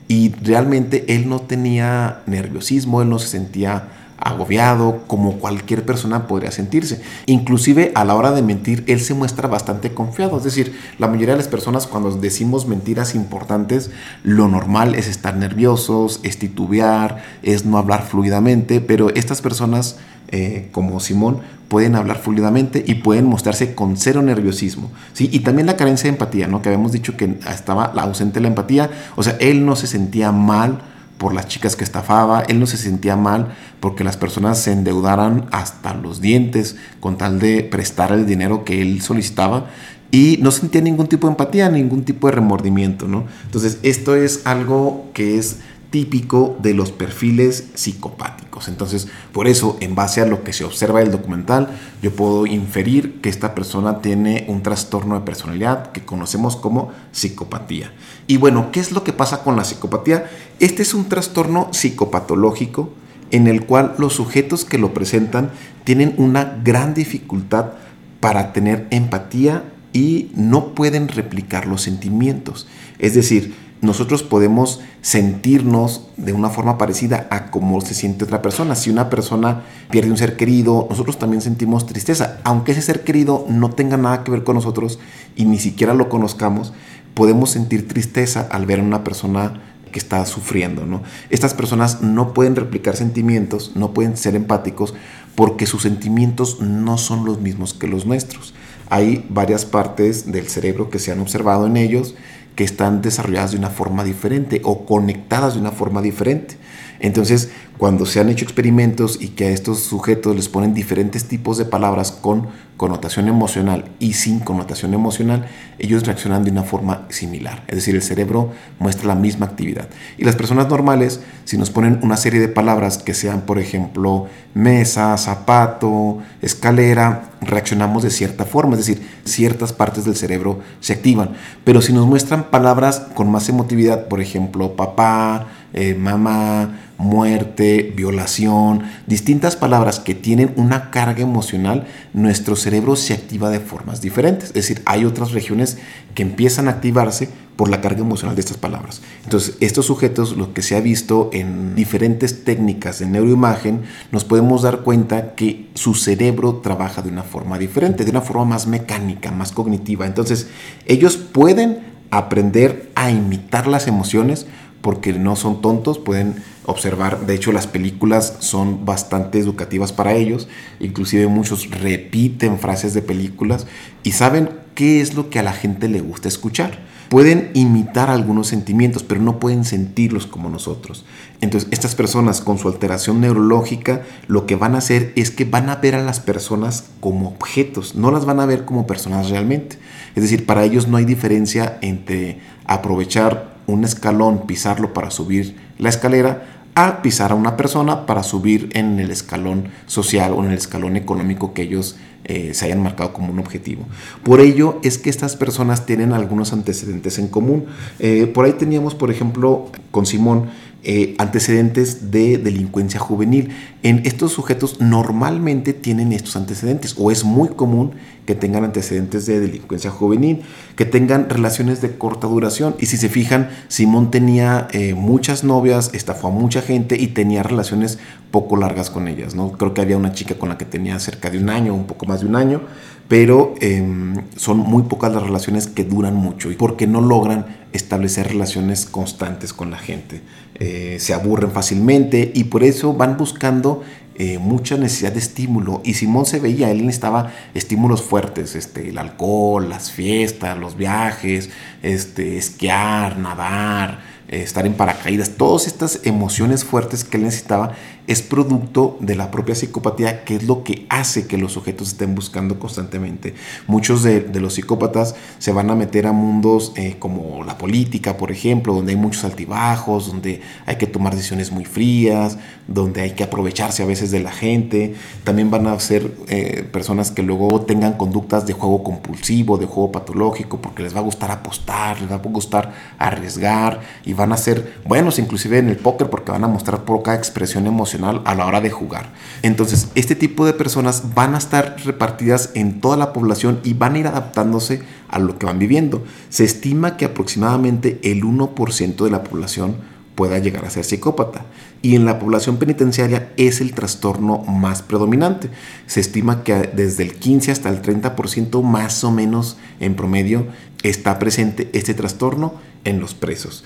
Y 0.09 0.35
realmente 0.43 1.05
él 1.15 1.29
no 1.29 1.41
tenía 1.41 2.23
nerviosismo, 2.27 3.01
él 3.01 3.09
no 3.09 3.21
se 3.21 3.29
sentía 3.29 3.85
agobiado, 4.21 5.03
como 5.07 5.39
cualquier 5.39 5.85
persona 5.87 6.27
podría 6.27 6.51
sentirse. 6.51 7.01
Inclusive 7.27 7.91
a 7.95 8.05
la 8.05 8.15
hora 8.15 8.33
de 8.33 8.43
mentir, 8.43 8.85
él 8.87 9.01
se 9.01 9.15
muestra 9.15 9.49
bastante 9.49 9.95
confiado. 9.95 10.37
Es 10.37 10.45
decir, 10.45 10.79
la 10.99 11.07
mayoría 11.07 11.35
de 11.35 11.39
las 11.39 11.49
personas 11.49 11.87
cuando 11.87 12.11
decimos 12.11 12.67
mentiras 12.67 13.15
importantes, 13.15 13.91
lo 14.23 14.49
normal 14.49 14.95
es 14.95 15.09
estar 15.09 15.37
nerviosos, 15.37 16.21
es 16.23 16.39
titubear, 16.39 17.23
es 17.43 17.65
no 17.65 17.79
hablar 17.79 18.05
fluidamente, 18.05 18.81
pero 18.81 19.09
estas 19.15 19.41
personas 19.41 19.97
eh, 20.31 20.69
como 20.73 21.01
Simón 21.01 21.41
pueden 21.69 21.95
hablar 21.95 22.19
fluidamente 22.19 22.85
y 22.87 22.95
pueden 22.97 23.27
mostrarse 23.27 23.75
con 23.75 23.97
cero 23.97 24.23
nerviosismo. 24.23 24.91
¿sí? 25.13 25.29
Y 25.33 25.41
también 25.41 25.67
la 25.67 25.77
carencia 25.77 26.05
de 26.05 26.11
empatía, 26.11 26.49
¿no? 26.49 26.63
que 26.63 26.69
habíamos 26.69 26.93
dicho 26.93 27.17
que 27.17 27.39
estaba 27.49 27.85
ausente 27.85 28.41
la 28.41 28.49
empatía, 28.49 28.91
o 29.17 29.23
sea, 29.23 29.37
él 29.41 29.65
no 29.65 29.77
se 29.77 29.87
sentía 29.87 30.33
mal 30.33 30.81
por 31.17 31.35
las 31.35 31.47
chicas 31.47 31.77
que 31.77 31.85
estafaba, 31.85 32.41
él 32.49 32.59
no 32.59 32.67
se 32.67 32.77
sentía 32.77 33.15
mal 33.15 33.55
porque 33.79 34.05
las 34.05 34.17
personas 34.17 34.59
se 34.59 34.73
endeudaran 34.73 35.47
hasta 35.53 35.95
los 35.95 36.21
dientes 36.21 36.77
con 36.99 37.19
tal 37.19 37.39
de 37.39 37.63
prestar 37.63 38.11
el 38.11 38.27
dinero 38.27 38.65
que 38.65 38.81
él 38.81 39.03
solicitaba 39.03 39.67
y 40.11 40.39
no 40.41 40.51
sentía 40.51 40.81
ningún 40.81 41.07
tipo 41.07 41.27
de 41.27 41.33
empatía, 41.33 41.69
ningún 41.69 42.05
tipo 42.05 42.27
de 42.27 42.33
remordimiento, 42.33 43.07
¿no? 43.07 43.27
Entonces, 43.45 43.79
esto 43.83 44.17
es 44.17 44.45
algo 44.45 45.11
que 45.15 45.39
es 45.39 45.59
típico 45.91 46.57
de 46.63 46.73
los 46.73 46.93
perfiles 46.93 47.71
psicopáticos. 47.75 48.69
Entonces, 48.69 49.09
por 49.33 49.49
eso, 49.49 49.77
en 49.81 49.95
base 49.95 50.21
a 50.21 50.27
lo 50.27 50.45
que 50.45 50.53
se 50.53 50.65
observa 50.65 51.01
del 51.01 51.11
documental, 51.11 51.77
yo 52.01 52.13
puedo 52.13 52.47
inferir 52.47 53.21
que 53.21 53.29
esta 53.29 53.55
persona 53.55 54.01
tiene 54.01 54.45
un 54.49 54.63
trastorno 54.63 55.17
de 55.19 55.25
personalidad 55.25 55.93
que 55.93 56.05
conocemos 56.05 56.57
como 56.57 56.93
psicopatía. 57.13 57.93
Y 58.27 58.37
bueno, 58.37 58.71
¿qué 58.71 58.81
es 58.81 58.93
lo 58.93 59.05
que 59.05 59.13
pasa 59.13 59.43
con 59.43 59.57
la 59.57 59.65
psicopatía? 59.65 60.31
Este 60.61 60.83
es 60.83 60.95
un 60.95 61.09
trastorno 61.09 61.69
psicopatológico 61.73 62.91
en 63.31 63.47
el 63.47 63.67
cual 63.67 63.95
los 63.99 64.15
sujetos 64.15 64.65
que 64.65 64.79
lo 64.79 64.95
presentan 64.95 65.51
tienen 65.85 66.15
una 66.19 66.61
gran 66.65 66.95
dificultad 66.95 67.73
para 68.21 68.53
tener 68.53 68.87
empatía 68.91 69.65
y 69.93 70.31
no 70.35 70.75
pueden 70.75 71.09
replicar 71.09 71.67
los 71.67 71.83
sentimientos. 71.83 72.69
Es 72.99 73.15
decir, 73.15 73.55
nosotros 73.81 74.23
podemos 74.23 74.81
sentirnos 75.01 76.09
de 76.19 76.33
una 76.33 76.51
forma 76.51 76.77
parecida 76.77 77.27
a 77.31 77.51
cómo 77.51 77.81
se 77.81 77.95
siente 77.95 78.25
otra 78.25 78.43
persona. 78.43 78.75
Si 78.75 78.91
una 78.91 79.09
persona 79.09 79.63
pierde 79.91 80.11
un 80.11 80.19
ser 80.19 80.37
querido, 80.37 80.87
nosotros 80.91 81.19
también 81.19 81.41
sentimos 81.41 81.87
tristeza. 81.87 82.39
Aunque 82.45 82.73
ese 82.73 82.83
ser 82.83 83.05
querido 83.05 83.47
no 83.49 83.71
tenga 83.71 83.97
nada 83.97 84.23
que 84.23 84.31
ver 84.31 84.45
con 84.45 84.57
nosotros 84.57 84.99
y 85.35 85.47
ni 85.47 85.59
siquiera 85.59 85.95
lo 85.95 86.11
conozcamos, 86.11 86.75
podemos 87.15 87.51
sentir 87.51 87.89
tristeza 87.89 88.47
al 88.51 88.67
ver 88.67 88.81
a 88.81 88.85
una 88.85 89.03
persona 89.03 89.63
que 89.91 89.99
está 89.99 90.25
sufriendo. 90.27 90.85
¿no? 90.85 91.03
Estas 91.31 91.55
personas 91.55 92.03
no 92.03 92.35
pueden 92.35 92.57
replicar 92.57 92.97
sentimientos, 92.97 93.73
no 93.75 93.93
pueden 93.93 94.17
ser 94.17 94.37
empáticos 94.37 94.95
porque 95.35 95.67
sus 95.67 95.83
sentimientos 95.83 96.61
no 96.61 96.99
son 96.99 97.25
los 97.25 97.41
mismos 97.41 97.75
que 97.75 97.89
los 97.89 98.05
nuestros. 98.05 98.55
Hay 98.91 99.25
varias 99.31 99.65
partes 99.65 100.31
del 100.31 100.49
cerebro 100.49 100.91
que 100.91 100.99
se 100.99 101.13
han 101.13 101.21
observado 101.21 101.67
en 101.67 101.77
ellos 101.77 102.15
que 102.55 102.65
están 102.65 103.03
desarrolladas 103.03 103.53
de 103.53 103.59
una 103.59 103.71
forma 103.71 104.05
diferente 104.05 104.61
o 104.65 104.85
conectadas 104.87 105.55
de 105.55 105.61
una 105.61 105.73
forma 105.73 106.03
diferente. 106.03 106.57
Entonces, 107.01 107.51
cuando 107.79 108.05
se 108.05 108.21
han 108.21 108.29
hecho 108.29 108.45
experimentos 108.45 109.17
y 109.21 109.29
que 109.29 109.47
a 109.47 109.51
estos 109.51 109.81
sujetos 109.81 110.37
les 110.37 110.49
ponen 110.49 110.75
diferentes 110.75 111.27
tipos 111.27 111.57
de 111.57 111.65
palabras 111.65 112.13
con 112.13 112.49
connotación 112.77 113.29
emocional 113.29 113.87
y 113.99 114.15
sin 114.15 114.41
connotación 114.41 114.95
emocional, 114.95 115.47
ellos 115.79 116.07
reaccionan 116.07 116.45
de 116.45 116.51
una 116.51 116.63
forma 116.63 117.07
similar. 117.09 117.65
Es 117.69 117.77
decir, 117.77 117.95
el 117.95 118.03
cerebro 118.03 118.53
muestra 118.79 119.09
la 119.09 119.15
misma 119.15 119.47
actividad. 119.47 119.89
Y 120.19 120.25
las 120.25 120.37
personas 120.37 120.69
normales, 120.69 121.21
si 121.45 121.57
nos 121.57 121.71
ponen 121.71 122.01
una 122.03 122.17
serie 122.19 122.41
de 122.41 122.49
palabras 122.49 122.99
que 122.99 123.15
sean, 123.15 123.43
por 123.43 123.59
ejemplo, 123.59 124.29
mesa, 124.55 125.17
zapato, 125.17 126.19
escalera, 126.43 127.31
reaccionamos 127.41 128.03
de 128.03 128.11
cierta 128.11 128.45
forma, 128.45 128.75
es 128.75 128.87
decir, 128.87 129.07
ciertas 129.25 129.73
partes 129.73 130.05
del 130.05 130.17
cerebro 130.17 130.61
se 130.81 130.93
activan. 130.93 131.33
Pero 131.65 131.81
si 131.83 131.93
nos 131.93 132.07
muestran 132.07 132.45
palabras 132.45 133.07
con 133.15 133.31
más 133.31 133.49
emotividad, 133.49 134.09
por 134.09 134.21
ejemplo, 134.21 134.77
papá, 134.77 135.47
eh, 135.73 135.95
mamá, 135.95 136.81
muerte, 136.99 137.93
violación, 137.97 138.83
distintas 139.07 139.57
palabras 139.57 140.01
que 140.01 140.15
tienen 140.15 140.53
una 140.57 140.91
carga 140.91 141.23
emocional, 141.23 141.87
nuestro 142.13 142.57
cerebro 142.57 142.97
se 142.97 143.15
activa 143.15 143.51
de 143.51 143.61
formas 143.61 144.01
diferentes. 144.01 144.49
Es 144.49 144.55
decir, 144.55 144.83
hay 144.85 145.05
otras 145.05 145.33
regiones 145.33 145.79
que 146.15 146.23
empiezan 146.23 146.69
a 146.69 146.73
activarse 146.73 147.29
por 147.57 147.69
la 147.69 147.83
carga 147.83 148.01
emocional 148.01 148.37
de 148.37 148.41
estas 148.41 148.57
palabras. 148.57 149.03
Entonces, 149.25 149.57
estos 149.61 149.85
sujetos, 149.85 150.35
lo 150.35 150.55
que 150.55 150.63
se 150.63 150.77
ha 150.77 150.81
visto 150.81 151.29
en 151.35 151.75
diferentes 151.75 152.45
técnicas 152.45 153.01
de 153.01 153.07
neuroimagen, 153.07 153.83
nos 154.13 154.25
podemos 154.25 154.63
dar 154.63 154.81
cuenta 154.81 155.35
que 155.35 155.69
su 155.75 155.95
cerebro 155.95 156.57
trabaja 156.63 157.03
de 157.03 157.11
una 157.11 157.23
forma 157.23 157.59
diferente, 157.59 158.05
de 158.05 158.11
una 158.13 158.23
forma 158.23 158.47
más 158.47 158.67
mecánica, 158.67 159.31
más 159.31 159.53
cognitiva. 159.53 160.07
Entonces, 160.07 160.49
ellos 160.87 161.19
pueden 161.19 161.81
aprender 162.11 162.91
a 162.95 163.11
imitar 163.11 163.67
las 163.67 163.87
emociones, 163.87 164.47
porque 164.81 165.13
no 165.13 165.37
son 165.37 165.61
tontos, 165.61 165.99
pueden 165.99 166.43
observar, 166.65 167.27
de 167.27 167.35
hecho 167.35 167.53
las 167.53 167.67
películas 167.67 168.37
son 168.41 168.85
bastante 168.85 169.39
educativas 169.39 169.93
para 169.93 170.15
ellos, 170.15 170.49
inclusive 170.79 171.27
muchos 171.27 171.71
repiten 171.71 172.59
frases 172.59 172.95
de 172.95 173.03
películas 173.03 173.67
y 174.03 174.13
saben 174.13 174.51
qué 174.75 175.01
es 175.01 175.15
lo 175.15 175.31
que 175.31 175.39
a 175.39 175.43
la 175.43 175.53
gente 175.53 175.89
le 175.89 176.01
gusta 176.01 176.29
escuchar. 176.29 176.91
Pueden 177.11 177.51
imitar 177.55 178.09
algunos 178.09 178.47
sentimientos, 178.47 179.03
pero 179.03 179.21
no 179.21 179.41
pueden 179.41 179.65
sentirlos 179.65 180.29
como 180.29 180.49
nosotros. 180.49 181.05
Entonces, 181.41 181.69
estas 181.73 181.97
personas 181.97 182.41
con 182.41 182.57
su 182.57 182.69
alteración 182.69 183.21
neurológica, 183.21 184.03
lo 184.29 184.47
que 184.47 184.55
van 184.55 184.77
a 184.77 184.79
hacer 184.79 185.13
es 185.17 185.33
que 185.33 185.45
van 185.45 185.71
a 185.71 185.77
ver 185.77 185.97
a 185.97 186.05
las 186.05 186.21
personas 186.21 186.85
como 187.01 187.27
objetos, 187.27 187.97
no 187.97 188.13
las 188.13 188.27
van 188.27 188.39
a 188.39 188.47
ver 188.47 188.65
como 188.65 188.87
personas 188.87 189.29
realmente. 189.29 189.77
Es 190.15 190.23
decir, 190.23 190.47
para 190.47 190.65
ellos 190.65 190.87
no 190.87 190.99
hay 190.99 191.05
diferencia 191.05 191.79
entre 191.81 192.39
aprovechar 192.65 193.50
un 193.71 193.85
escalón, 193.85 194.47
pisarlo 194.47 194.93
para 194.93 195.11
subir 195.11 195.57
la 195.79 195.89
escalera, 195.89 196.61
a 196.75 197.03
pisar 197.03 197.33
a 197.33 197.35
una 197.35 197.57
persona 197.57 198.07
para 198.07 198.23
subir 198.23 198.71
en 198.75 199.01
el 199.01 199.11
escalón 199.11 199.69
social 199.87 200.33
o 200.33 200.45
en 200.45 200.51
el 200.53 200.59
escalón 200.59 200.97
económico 200.97 201.53
que 201.53 201.63
ellos 201.63 201.97
eh, 202.25 202.55
se 202.55 202.67
hayan 202.67 202.83
marcado 202.83 203.13
como 203.13 203.33
un 203.33 203.39
objetivo. 203.39 203.87
Por 204.23 204.41
ello 204.41 204.79
es 204.83 204.99
que 204.99 205.11
estas 205.11 205.37
personas 205.37 205.85
tienen 205.85 206.13
algunos 206.13 206.53
antecedentes 206.53 207.19
en 207.19 207.29
común. 207.29 207.67
Eh, 207.99 208.27
por 208.27 208.45
ahí 208.45 208.53
teníamos, 208.53 208.95
por 208.95 209.11
ejemplo, 209.11 209.67
con 209.91 210.07
Simón, 210.07 210.47
eh, 210.83 211.15
antecedentes 211.19 212.11
de 212.11 212.39
delincuencia 212.39 212.99
juvenil. 212.99 213.51
En 213.83 214.03
estos 214.07 214.33
sujetos 214.33 214.81
normalmente 214.81 215.73
tienen 215.73 216.13
estos 216.13 216.37
antecedentes 216.37 216.95
o 216.99 217.11
es 217.11 217.25
muy 217.25 217.49
común 217.49 217.93
que 218.25 218.35
tengan 218.35 218.65
antecedentes 218.65 219.27
de 219.27 219.41
delincuencia 219.41 219.91
juvenil, 219.91 220.43
que 220.77 220.85
tengan 220.85 221.29
relaciones 221.29 221.81
de 221.83 221.97
corta 221.99 222.29
duración. 222.29 222.77
Y 222.79 222.87
si 222.87 222.97
se 222.97 223.09
fijan, 223.09 223.51
Simón 223.69 224.11
tenía 224.11 224.69
eh, 224.73 224.95
muchas 224.95 225.45
novias, 225.45 225.91
estafó 225.93 226.29
a 226.29 226.31
mucha 226.31 226.63
gente 226.63 226.97
y 226.97 227.09
tenía 227.09 227.43
relaciones 227.43 227.99
poco 228.31 228.57
largas 228.57 228.89
con 228.89 229.09
ellas. 229.09 229.35
¿no? 229.35 229.53
Creo 229.53 229.75
que 229.75 229.81
había 229.81 229.97
una 229.97 230.13
chica 230.13 230.37
con 230.37 230.49
la 230.49 230.57
que 230.57 230.65
tenía 230.65 230.99
cerca 230.99 231.29
de 231.29 231.39
un 231.39 231.51
año, 231.51 231.75
un 231.75 231.87
poco 231.87 232.07
más 232.07 232.21
de 232.21 232.27
un 232.27 232.37
año, 232.37 232.63
pero 233.11 233.57
em, 233.61 234.15
son 234.37 234.59
muy 234.59 234.85
pocas 234.85 235.13
las 235.13 235.25
relaciones 235.25 235.67
que 235.67 235.83
duran 235.83 236.15
mucho 236.15 236.53
y 236.53 236.55
porque 236.55 236.87
no 236.87 237.01
logran 237.01 237.45
establecer 237.73 238.29
relaciones 238.29 238.87
constantes 238.87 239.53
con 239.53 239.73
la 239.73 239.79
gente. 239.79 240.21
Eh, 240.55 240.99
se 241.01 241.13
aburren 241.13 241.51
fácilmente 241.51 242.31
y 242.33 242.45
por 242.45 242.63
eso 242.63 242.95
van 242.95 243.17
buscando 243.17 243.83
eh, 244.15 244.39
mucha 244.39 244.77
necesidad 244.77 245.11
de 245.11 245.19
estímulo. 245.19 245.83
Y 245.85 245.95
Simón 245.95 246.25
se 246.25 246.39
veía, 246.39 246.71
él 246.71 246.87
necesitaba 246.87 247.33
estímulos 247.53 248.01
fuertes, 248.01 248.55
este, 248.55 248.91
el 248.91 248.99
alcohol, 248.99 249.69
las 249.69 249.91
fiestas, 249.91 250.57
los 250.57 250.77
viajes, 250.77 251.51
este, 251.83 252.37
esquiar, 252.37 253.19
nadar, 253.19 253.99
estar 254.31 254.65
en 254.65 254.75
paracaídas, 254.75 255.31
todas 255.31 255.67
estas 255.67 256.01
emociones 256.05 256.65
fuertes 256.65 257.05
que 257.05 257.17
él 257.17 257.25
necesitaba 257.25 257.73
es 258.07 258.23
producto 258.23 258.97
de 258.99 259.15
la 259.15 259.31
propia 259.31 259.55
psicopatía, 259.55 260.25
que 260.25 260.37
es 260.37 260.43
lo 260.43 260.65
que 260.65 260.85
hace 260.89 261.29
que 261.29 261.39
los 261.39 261.53
sujetos 261.53 261.91
estén 261.91 262.17
buscando 262.17 262.59
constantemente. 262.59 263.35
Muchos 263.69 264.03
de, 264.03 264.29
los 264.41 264.55
psicópatas 264.55 265.15
se 265.39 265.53
van 265.53 265.71
a 265.71 265.77
meter 265.77 266.09
a 266.09 266.13
mundos 266.13 266.73
eh, 266.75 266.97
como 266.99 267.45
la 267.45 267.57
política, 267.57 268.17
por 268.17 268.33
ejemplo, 268.33 268.75
donde 268.75 268.93
hay 268.93 268.99
muchos 268.99 269.25
altibajos, 269.25 270.09
donde 270.09 270.41
hay 270.67 270.77
que 270.77 270.89
tomar 270.89 271.15
decisiones 271.15 271.53
muy 271.53 271.65
frías, 271.65 272.37
donde 272.67 273.03
hay 273.03 273.13
que 273.13 273.23
aprovecharse 273.23 273.83
a 273.83 273.87
veces 273.87 274.11
de 274.11 274.21
la 274.21 274.33
gente. 274.33 274.95
También 275.23 275.51
van 275.51 275.69
a 275.69 275.79
ser 275.79 276.11
eh, 276.29 276.67
personas 276.73 277.13
que 277.13 277.23
luego 277.23 277.61
tengan 277.61 277.93
conductas 277.93 278.45
de 278.45 278.55
juego 278.55 278.83
compulsivo, 278.83 279.57
de 279.57 279.67
juego 279.67 279.93
patológico, 279.93 280.61
porque 280.61 280.83
les 280.83 280.95
va 280.95 280.99
a 280.99 281.05
gustar 281.05 281.31
apostar, 281.31 282.01
les 282.01 282.11
va 282.11 282.17
a 282.17 282.19
gustar 282.19 282.73
arriesgar 282.99 283.81
y 284.05 284.15
van 284.21 284.33
a 284.33 284.37
ser 284.37 284.75
buenos 284.85 285.19
inclusive 285.19 285.59
en 285.59 285.69
el 285.69 285.77
póker 285.77 286.11
porque 286.11 286.31
van 286.31 286.45
a 286.45 286.49
mostrar 286.49 286.85
poca 286.85 287.15
expresión 287.15 287.67
emocional 287.67 288.23
a 288.25 288.35
la 288.35 288.47
hora 288.47 288.61
de 288.61 288.71
jugar. 288.71 289.13
Entonces, 289.43 289.89
este 289.95 290.15
tipo 290.15 290.47
de 290.47 290.53
personas 290.53 291.15
van 291.15 291.35
a 291.35 291.39
estar 291.39 291.77
repartidas 291.85 292.51
en 292.55 292.81
toda 292.81 292.97
la 292.97 293.13
población 293.13 293.61
y 293.65 293.75
van 293.75 293.95
a 293.95 293.99
ir 293.99 294.07
adaptándose 294.07 294.83
a 295.09 295.19
lo 295.19 295.39
que 295.39 295.47
van 295.47 295.59
viviendo. 295.59 296.05
Se 296.29 296.45
estima 296.45 296.97
que 296.97 297.07
aproximadamente 297.07 297.99
el 298.03 298.23
1% 298.23 299.05
de 299.05 299.11
la 299.11 299.25
población 299.25 299.77
pueda 300.15 300.39
llegar 300.39 300.67
a 300.67 300.71
ser 300.71 300.85
psicópata. 300.85 301.47
Y 301.83 301.97
en 301.97 302.05
la 302.05 302.19
población 302.19 302.59
penitenciaria 302.59 303.33
es 303.39 303.63
el 303.63 303.73
trastorno 303.73 304.39
más 304.39 304.83
predominante. 304.83 305.49
Se 305.87 306.01
estima 306.01 306.45
que 306.45 306.71
desde 306.75 307.05
el 307.05 307.15
15 307.15 307.53
hasta 307.53 307.71
el 307.71 307.81
30% 307.81 308.63
más 308.63 309.03
o 309.03 309.11
menos 309.11 309.57
en 309.81 309.95
promedio 309.95 310.47
está 310.83 311.19
presente 311.19 311.71
este 311.73 311.95
trastorno 311.95 312.53
en 312.85 313.01
los 313.01 313.15
presos. 313.15 313.65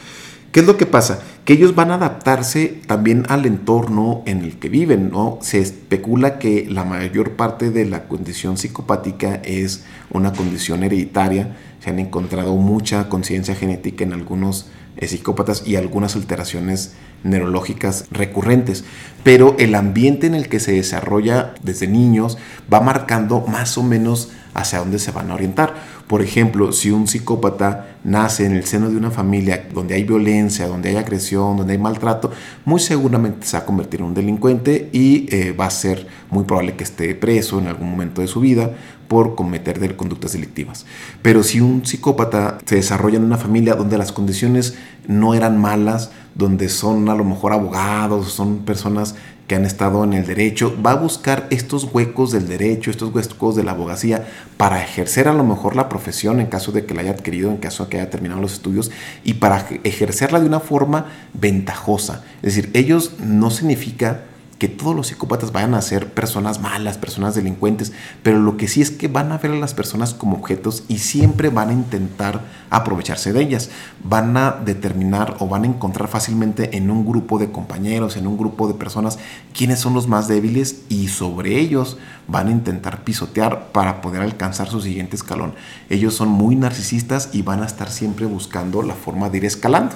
¿Qué 0.55 0.61
es 0.61 0.67
lo 0.67 0.77
que 0.77 0.87
pasa? 0.87 1.19
Que 1.45 1.55
ellos 1.55 1.75
van 1.75 1.91
a 1.91 1.97
adaptarse 1.97 2.81
también 2.87 3.25
al 3.29 3.45
entorno 3.45 4.23
en 4.25 4.45
el 4.45 4.61
que 4.61 4.69
viven, 4.69 5.11
¿no? 5.11 5.37
Se 5.43 5.59
especula 5.59 6.39
que 6.39 6.69
la 6.71 6.85
mayor 6.85 7.33
parte 7.33 7.73
de 7.73 7.85
la 7.85 8.05
condición 8.05 8.57
psicopática 8.57 9.41
es 9.43 9.85
una 10.11 10.33
condición 10.33 10.85
hereditaria. 10.85 11.57
Se 11.81 11.91
han 11.91 11.99
encontrado 11.99 12.55
mucha 12.55 13.09
conciencia 13.09 13.57
genética 13.57 14.05
en 14.05 14.13
algunos 14.13 14.69
eh, 14.97 15.09
psicópatas 15.09 15.67
y 15.67 15.75
algunas 15.75 16.15
alteraciones 16.15 16.95
neurológicas 17.25 18.05
recurrentes. 18.13 18.85
Pero 19.25 19.57
el 19.59 19.75
ambiente 19.75 20.29
en 20.29 20.37
el 20.37 20.49
que 20.49 20.61
se 20.61 20.71
desarrolla 20.71 21.55
desde 21.65 21.89
niños 21.89 22.39
va 22.73 22.81
marcando 22.81 23.41
más 23.41 23.77
o 23.77 23.83
menos 23.83 24.31
hacia 24.55 24.79
dónde 24.79 25.01
se 25.01 25.11
van 25.11 25.33
a 25.33 25.35
orientar. 25.35 25.75
Por 26.07 26.21
ejemplo, 26.21 26.73
si 26.73 26.91
un 26.91 27.07
psicópata 27.07 27.97
nace 28.05 28.45
en 28.45 28.53
el 28.53 28.65
seno 28.65 28.91
de 28.91 28.97
una 28.97 29.11
familia 29.11 29.67
donde 29.73 29.95
hay 29.95 30.05
violencia, 30.05 30.67
donde 30.67 30.91
hay 30.91 30.97
agresión, 30.97 31.57
donde 31.57 31.73
hay 31.73 31.79
maltrato, 31.79 32.31
muy 32.65 32.81
seguramente 32.81 33.47
se 33.47 33.57
va 33.57 33.63
a 33.63 33.67
convertir 33.67 34.01
en 34.01 34.07
un 34.07 34.15
delincuente 34.15 34.91
y 34.93 35.27
eh, 35.35 35.53
va 35.53 35.67
a 35.67 35.71
ser 35.71 36.07
muy 36.31 36.45
probable 36.45 36.75
que 36.75 36.85
esté 36.85 37.15
preso 37.15 37.59
en 37.59 37.69
algún 37.69 37.91
momento 37.91 38.21
de 38.21 38.27
su 38.27 38.41
vida 38.41 38.75
por 39.09 39.35
cometer 39.35 39.97
conductas 39.97 40.33
delictivas. 40.33 40.87
Pero 41.23 41.43
si 41.43 41.61
un 41.61 41.85
psicópata 41.85 42.59
se 42.65 42.77
desarrolla 42.77 43.17
en 43.17 43.25
una 43.25 43.39
familia 43.39 43.75
donde 43.75 43.99
las 43.99 44.13
condiciones 44.13 44.75
no 45.07 45.35
eran 45.35 45.61
malas, 45.61 46.11
donde 46.35 46.69
son 46.69 47.09
a 47.09 47.15
lo 47.15 47.25
mejor 47.25 47.53
abogados, 47.53 48.33
son 48.33 48.59
personas 48.59 49.15
que 49.47 49.55
han 49.55 49.67
estado 49.67 50.05
en 50.05 50.15
el 50.15 50.27
derecho, 50.27 50.75
va 50.85 50.93
a 50.93 50.97
buscar 50.97 51.47
estos 51.51 51.85
huecos 51.93 52.33
del 52.33 52.49
derecho, 52.49 52.91
estos 52.91 53.15
huecos 53.15 53.57
de 53.57 53.63
la 53.63 53.73
abogacía 53.73 54.27
para 54.57 54.83
ejercer 54.83 55.29
a 55.29 55.35
lo 55.35 55.45
mejor 55.45 55.77
la 55.77 55.89
profesión 55.91 56.41
en 56.41 56.47
caso 56.47 56.73
de 56.73 56.87
que 56.87 56.95
la 56.95 57.03
haya 57.03 57.11
adquirido, 57.11 57.51
en 57.51 57.59
caso 57.59 57.85
de 57.85 57.91
que 57.91 58.01
haya 58.01 58.11
terminado 58.11 58.41
los 58.41 58.55
estudios 58.55 58.91
y 59.23 59.35
para 59.35 59.67
ejercerla 59.85 60.41
de 60.41 60.47
una 60.47 60.61
forma 60.61 61.07
ventajosa. 61.35 62.25
Es 62.37 62.55
decir, 62.55 62.71
ellos 62.73 63.17
no 63.21 63.51
significa 63.51 64.23
que 64.65 64.69
todos 64.69 64.97
los 64.97 65.09
psicópatas 65.09 65.53
vayan 65.53 65.75
a 65.75 65.83
ser 65.83 66.15
personas 66.15 66.59
malas, 66.59 66.97
personas 66.97 67.35
delincuentes, 67.35 67.93
pero 68.23 68.39
lo 68.39 68.57
que 68.57 68.67
sí 68.67 68.81
es 68.81 68.91
que 68.91 69.09
van 69.09 69.31
a 69.31 69.37
ver 69.37 69.51
a 69.51 69.57
las 69.57 69.75
personas 69.75 70.15
como 70.15 70.39
objetos 70.39 70.85
y 70.89 71.01
siempre 71.01 71.51
van 71.51 71.69
a 71.69 71.75
intentar 71.75 72.41
aprovecharse 72.71 73.35
de 73.35 73.43
ellas. 73.43 73.69
Van 74.03 74.35
a 74.39 74.53
determinar 74.53 75.37
o 75.41 75.49
van 75.49 75.65
a 75.65 75.67
encontrar 75.67 76.09
fácilmente 76.09 76.79
en 76.79 76.91
un 76.91 77.05
grupo 77.05 77.39
de 77.39 77.53
compañeros, 77.53 78.17
en 78.17 78.27
un 78.27 78.39
grupo 78.39 78.67
de 78.67 78.73
personas, 78.73 79.19
quiénes 79.53 79.81
son 79.81 79.93
los 79.93 80.09
más 80.09 80.29
débiles 80.29 80.85
y 80.89 81.09
sobre 81.09 81.61
ellos 81.61 81.99
van 82.27 82.49
a 82.49 82.53
intentar 82.53 83.05
pisotear 83.05 83.71
para 83.71 84.01
poder 84.01 84.23
alcanzar 84.23 84.71
su 84.71 84.81
siguiente 84.81 85.15
escalón. 85.15 85.53
Ellos 85.91 86.15
son 86.15 86.31
muy 86.31 86.57
narcisistas 86.57 87.29
y 87.35 87.43
van 87.43 87.63
a 87.63 87.67
estar 87.67 87.91
siempre 87.91 88.25
buscando 88.25 88.81
la 88.83 88.95
forma 88.95 89.29
de 89.29 89.37
ir 89.37 89.45
escalando. 89.45 89.95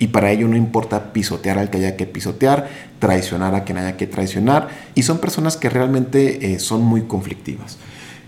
Y 0.00 0.08
para 0.08 0.30
ello 0.30 0.46
no 0.46 0.56
importa 0.56 1.12
pisotear 1.12 1.58
al 1.58 1.70
que 1.70 1.78
haya 1.78 1.96
que 1.96 2.06
pisotear, 2.06 2.68
traicionar 3.00 3.56
a 3.56 3.64
quien 3.64 3.78
haya 3.78 3.96
que 3.96 4.06
traicionar. 4.08 4.68
Y 4.94 5.02
son 5.04 5.18
personas 5.18 5.56
que 5.56 5.70
realmente 5.70 6.52
eh, 6.52 6.58
son 6.58 6.82
muy 6.82 7.02
conflictivas. 7.02 7.78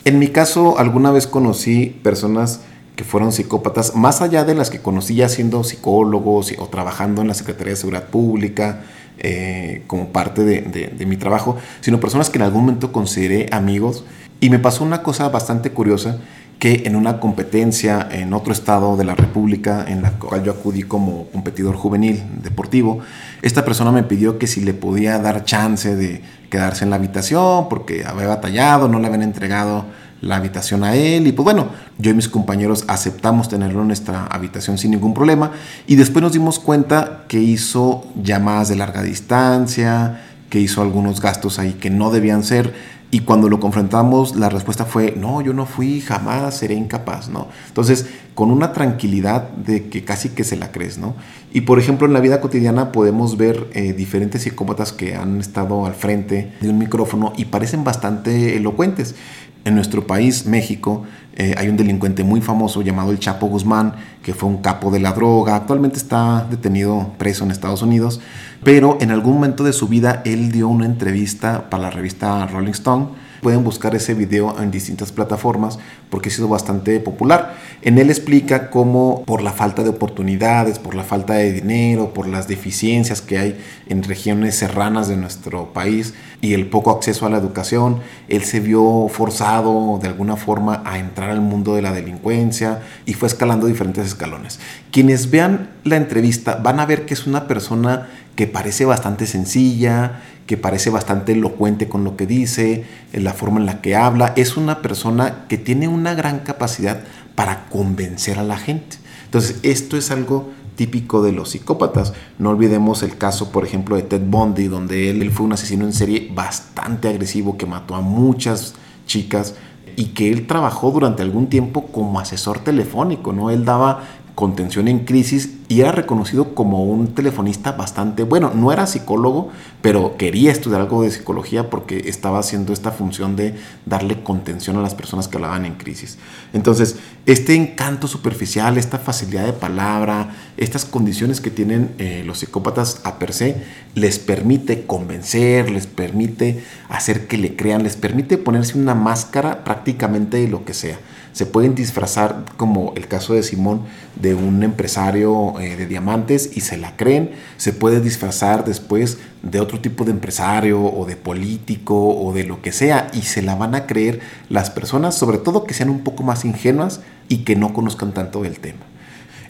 En 0.05 0.19
mi 0.19 0.29
caso, 0.29 0.79
alguna 0.79 1.11
vez 1.11 1.27
conocí 1.27 1.99
personas 2.03 2.61
que 2.97 3.05
fueron 3.05 3.33
psicópatas, 3.33 3.95
más 3.95 4.21
allá 4.21 4.45
de 4.45 4.55
las 4.55 4.71
que 4.71 4.81
conocí 4.81 5.15
ya 5.15 5.29
siendo 5.29 5.65
psicólogos 5.65 6.53
o 6.59 6.67
trabajando 6.69 7.23
en 7.23 7.29
la 7.29 7.35
Secretaría 7.35 7.73
de 7.73 7.77
Seguridad 7.77 8.05
Pública, 8.05 8.83
eh, 9.23 9.83
como 9.87 10.09
parte 10.09 10.45
de, 10.45 10.63
de, 10.63 11.07
mi 11.07 11.19
trabajo, 11.19 11.57
sino 11.83 12.01
personas 12.01 12.31
que 12.31 12.39
en 12.39 12.43
algún 12.43 12.63
momento 12.63 12.91
consideré 12.91 13.49
amigos. 13.53 14.05
Y 14.41 14.49
me 14.49 14.59
pasó 14.59 14.83
una 14.83 15.03
cosa 15.03 15.29
bastante 15.29 15.73
curiosa 15.73 16.19
que 16.59 16.83
en 16.87 16.97
una 16.97 17.21
competencia 17.21 18.07
en 18.11 18.33
otro 18.33 18.53
estado 18.53 18.97
de 18.97 19.05
la 19.05 19.15
República, 19.15 19.85
en 19.89 20.03
la 20.03 20.13
cual 20.13 20.45
yo 20.45 20.53
acudí 20.53 20.83
como 20.83 21.27
competidor 21.29 21.77
juvenil 21.77 22.23
deportivo, 22.43 23.01
esta 23.43 23.65
persona 23.65 23.93
me 23.93 24.03
pidió 24.03 24.39
que 24.39 24.47
si 24.47 24.61
le 24.61 24.75
podía 24.75 25.19
dar 25.19 25.45
chance 25.45 25.97
de 25.97 26.23
quedarse 26.51 26.85
en 26.85 26.91
la 26.91 26.97
habitación 26.97 27.69
porque 27.69 28.05
había 28.05 28.27
batallado, 28.27 28.89
no 28.89 28.99
le 28.99 29.07
habían 29.07 29.23
entregado 29.23 29.87
la 30.21 30.37
habitación 30.37 30.85
a 30.85 30.95
él 30.95 31.27
y 31.27 31.33
pues 31.33 31.45
bueno, 31.45 31.69
yo 31.99 32.11
y 32.11 32.15
mis 32.15 32.29
compañeros 32.29 32.85
aceptamos 32.89 33.49
tenerlo 33.49 33.81
en 33.81 33.87
nuestra 33.87 34.27
habitación 34.27 34.77
sin 34.77 34.91
ningún 34.91 35.15
problema 35.15 35.53
y 35.87 35.97
después 35.97 36.23
nos 36.23 36.33
dimos 36.33 36.59
cuenta 36.59 37.25
que 37.29 37.41
hizo 37.41 38.05
llamadas 38.23 38.69
de 38.69 38.77
larga 38.77 39.03
distancia, 39.03 40.21
que 40.51 40.61
hizo 40.61 40.83
algunos 40.83 41.21
gastos 41.23 41.59
ahí 41.59 41.73
que 41.75 41.89
no 41.89 42.11
debían 42.11 42.45
ser 42.45 43.00
y 43.13 43.21
cuando 43.21 43.49
lo 43.49 43.59
confrontamos, 43.59 44.37
la 44.37 44.49
respuesta 44.49 44.85
fue, 44.85 45.15
no, 45.17 45.41
yo 45.41 45.53
no 45.53 45.67
fui, 45.67 46.01
jamás 46.01 46.57
seré 46.57 46.75
incapaz, 46.75 47.29
¿no? 47.29 47.49
Entonces, 47.67 48.07
con 48.37 48.53
una 48.53 48.73
tranquilidad 48.73 49.51
de 49.51 49.89
que 49.89 50.05
casi 50.05 50.29
que 50.29 50.45
se 50.45 50.57
la 50.57 50.71
crees, 50.71 50.99
¿no? 50.99 51.17
Y 51.53 51.63
por 51.63 51.81
ejemplo, 51.81 52.07
en 52.07 52.13
la 52.13 52.21
vida 52.21 52.41
cotidiana 52.41 52.93
podemos 52.93 53.37
ver 53.37 53.69
eh, 53.73 53.93
diferentes 53.95 54.43
psicópatas 54.43 54.93
que 54.93 55.17
han 55.17 55.41
estado 55.41 55.87
al 55.87 55.95
frente 55.95 56.53
de 56.61 56.69
un 56.69 56.79
micrófono 56.79 57.33
y 57.37 57.47
parecen 57.47 57.83
bastante 57.83 58.57
elocuentes. 58.57 59.17
En 59.65 59.75
nuestro 59.75 60.07
país, 60.07 60.47
México, 60.47 61.05
eh, 61.37 61.55
hay 61.57 61.69
un 61.69 61.77
delincuente 61.77 62.25
muy 62.25 62.41
famoso 62.41 62.83
llamado 62.83 63.11
el 63.13 63.19
Chapo 63.19 63.47
Guzmán, 63.47 63.95
que 64.23 64.35
fue 64.35 64.49
un 64.49 64.59
capo 64.59 64.91
de 64.91 65.01
la 65.01 65.13
droga, 65.13 65.57
actualmente 65.57 65.97
está 65.97 66.47
detenido 66.51 67.13
preso 67.19 67.45
en 67.45 67.51
Estados 67.51 67.83
Unidos, 67.83 68.21
pero 68.65 68.99
en 69.01 69.11
algún 69.11 69.35
momento 69.35 69.65
de 69.65 69.73
su 69.73 69.89
vida 69.89 70.23
él 70.25 70.53
dio 70.53 70.69
una 70.69 70.87
entrevista 70.87 71.71
para 71.71 71.85
la 71.85 71.91
revista 71.91 72.47
Rolling 72.47 72.73
Stone 72.73 73.30
Pueden 73.41 73.65
buscar 73.65 73.95
ese 73.95 74.15
video 74.15 74.61
en 74.61 74.71
distintas 74.71 75.13
plataformas 75.13 75.79
porque 76.11 76.29
ha 76.29 76.33
sido 76.33 76.49
bastante 76.49 77.01
popular. 77.01 77.57
En 77.83 77.99
él 77.99 78.11
explica 78.11 78.71
cómo 78.71 79.25
por 79.25 79.43
la 79.43 79.53
falta 79.53 79.83
de 79.83 79.89
oportunidades, 79.89 80.79
por 80.79 80.95
la 80.95 81.05
falta 81.05 81.35
de 81.35 81.53
dinero, 81.53 82.13
por 82.13 82.29
las 82.29 82.49
deficiencias 82.49 83.23
que 83.23 83.39
hay 83.39 83.61
en 83.89 84.03
regiones 84.03 84.57
serranas 84.57 85.09
de 85.09 85.17
nuestro 85.17 85.73
país 85.73 86.15
y 86.43 86.55
el 86.55 86.69
poco 86.69 86.91
acceso 86.91 87.27
a 87.27 87.31
la 87.31 87.39
educación, 87.39 88.01
él 88.29 88.45
se 88.45 88.61
vio 88.61 89.09
forzado 89.09 89.99
de 90.01 90.09
alguna 90.09 90.37
forma 90.37 90.83
a 90.85 90.99
entrar 90.99 91.31
al 91.31 91.41
mundo 91.41 91.75
de 91.75 91.83
la 91.83 91.93
delincuencia 91.93 92.81
y 93.07 93.15
fue 93.15 93.29
escalando 93.29 93.67
diferentes 93.67 94.07
escalones. 94.07 94.61
Quienes 94.91 95.31
vean 95.31 95.71
la 95.85 95.97
entrevista 95.97 96.57
van 96.57 96.81
a 96.81 96.87
ver 96.87 97.07
que 97.07 97.15
es 97.15 97.27
una 97.27 97.47
persona 97.47 98.09
que 98.37 98.47
parece 98.47 98.85
bastante 98.85 99.27
sencilla, 99.27 100.23
que 100.51 100.57
parece 100.57 100.91
bastante 100.91 101.31
elocuente 101.31 101.89
con 101.89 102.03
lo 102.03 102.17
que 102.17 102.27
dice, 102.27 102.85
en 103.13 103.23
la 103.23 103.35
forma 103.35 103.61
en 103.61 103.67
la 103.67 103.81
que 103.81 103.95
habla. 103.95 104.33
Es 104.35 104.57
una 104.57 104.83
persona 104.83 105.45
que 105.49 105.59
tiene 105.59 105.87
una 105.87 106.15
gran 106.15 106.41
capacidad 106.41 107.05
para 107.37 107.69
convencer 107.69 108.37
a 108.37 108.43
la 108.43 108.57
gente. 108.57 108.97
Entonces, 109.27 109.61
esto 109.63 109.97
es 109.97 110.11
algo 110.11 110.51
típico 110.75 111.23
de 111.23 111.31
los 111.31 111.51
psicópatas. 111.51 112.15
No 112.41 112.51
olvidemos 112.51 113.05
el 113.05 113.17
caso, 113.17 113.53
por 113.53 113.65
ejemplo, 113.65 113.95
de 113.95 114.03
Ted 114.03 114.23
Bundy, 114.27 114.67
donde 114.67 115.11
él, 115.11 115.31
fue 115.31 115.47
un 115.47 115.53
asesino 115.53 115.85
en 115.85 115.93
serie 115.93 116.33
bastante 116.35 117.07
agresivo 117.07 117.57
que 117.57 117.67
mató 117.67 117.95
a 117.95 118.01
muchas 118.01 118.75
chicas 119.07 119.55
y 119.95 120.07
que 120.07 120.33
él 120.33 120.49
trabajó 120.49 120.91
durante 120.91 121.23
algún 121.23 121.47
tiempo 121.47 121.87
como 121.93 122.19
asesor 122.19 122.59
telefónico, 122.59 123.33
¿no? 123.33 123.51
Él 123.51 123.65
daba 123.65 124.03
contención 124.35 124.89
en 124.89 125.01
crisis 125.01 125.51
y 125.69 125.83
era 125.83 125.93
reconocido 125.93 126.55
como 126.55 126.85
un 126.85 127.15
telefonista 127.15 127.73
bastante 127.73 128.25
bueno. 128.25 128.53
No 128.55 128.73
era 128.73 128.87
psicólogo, 128.87 129.51
pero 129.83 130.17
quería 130.17 130.51
estudiar 130.51 130.81
algo 130.81 131.03
de 131.03 131.11
psicología 131.11 131.71
porque 131.71 132.09
estaba 132.09 132.41
haciendo 132.41 132.73
esta 132.73 132.91
función 132.91 133.37
de 133.37 133.55
darle 133.87 134.23
contención 134.23 134.77
a 134.77 134.83
las 134.83 134.95
personas 134.95 135.29
que 135.29 135.37
hablaban 135.37 135.65
en 135.65 135.75
crisis. 135.75 136.19
Entonces, 136.53 136.97
este 137.27 137.55
encanto 137.55 138.09
superficial, 138.09 138.79
esta 138.79 138.99
facilidad 138.99 139.47
de 139.47 139.53
palabra, 139.53 140.35
estas 140.57 140.85
condiciones 140.85 141.41
que 141.41 141.51
tienen 141.51 141.95
eh, 141.99 142.23
los 142.27 142.39
psicópatas 142.39 143.01
a 143.05 143.19
per 143.19 143.33
se, 143.33 143.63
les 143.95 144.19
permite 144.19 144.87
convencer, 144.87 145.71
les 145.71 145.87
permite 145.87 146.65
hacer 146.89 147.29
que 147.29 147.39
le 147.39 147.55
crean, 147.55 147.83
les 147.83 147.97
permite 147.97 148.39
ponerse 148.39 148.77
una 148.77 148.95
máscara 148.95 149.63
prácticamente 149.63 150.39
de 150.39 150.49
lo 150.49 150.65
que 150.65 150.75
sea 150.75 150.99
se 151.33 151.47
pueden 151.47 151.75
disfrazar, 151.75 152.45
como 152.57 152.93
el 152.97 153.07
caso 153.07 153.35
de 153.35 153.43
Simón, 153.43 153.83
de 154.21 154.35
un 154.35 154.63
empresario 154.63 155.59
eh, 155.61 155.77
de 155.77 155.87
diamantes 155.87 156.51
y 156.55 156.61
se 156.61 156.77
la 156.77 156.97
creen. 156.97 157.31
Se 157.57 157.73
puede 157.73 158.01
disfrazar 158.01 158.65
después 158.65 159.19
de 159.43 159.61
otro 159.61 159.81
tipo 159.81 160.05
de 160.05 160.11
empresario 160.11 160.83
o 160.83 161.07
de 161.07 161.17
político 161.17 161.97
o 161.97 162.33
de 162.33 162.45
lo 162.45 162.63
que 162.63 162.73
sea 162.73 163.11
y 163.13 163.23
se 163.23 163.43
la 163.43 163.55
van 163.55 163.75
a 163.75 163.87
creer 163.87 164.21
las 164.49 164.71
personas, 164.71 165.15
sobre 165.15 165.39
todo 165.39 165.65
que 165.65 165.75
sean 165.75 165.91
un 165.91 166.01
poco 166.01 166.23
más 166.23 166.45
ingenuas 166.45 167.01
y 167.29 167.39
que 167.39 167.57
no 167.57 167.73
conozcan 167.73 168.13
tanto 168.13 168.45
el 168.45 168.59
tema. 168.59 168.91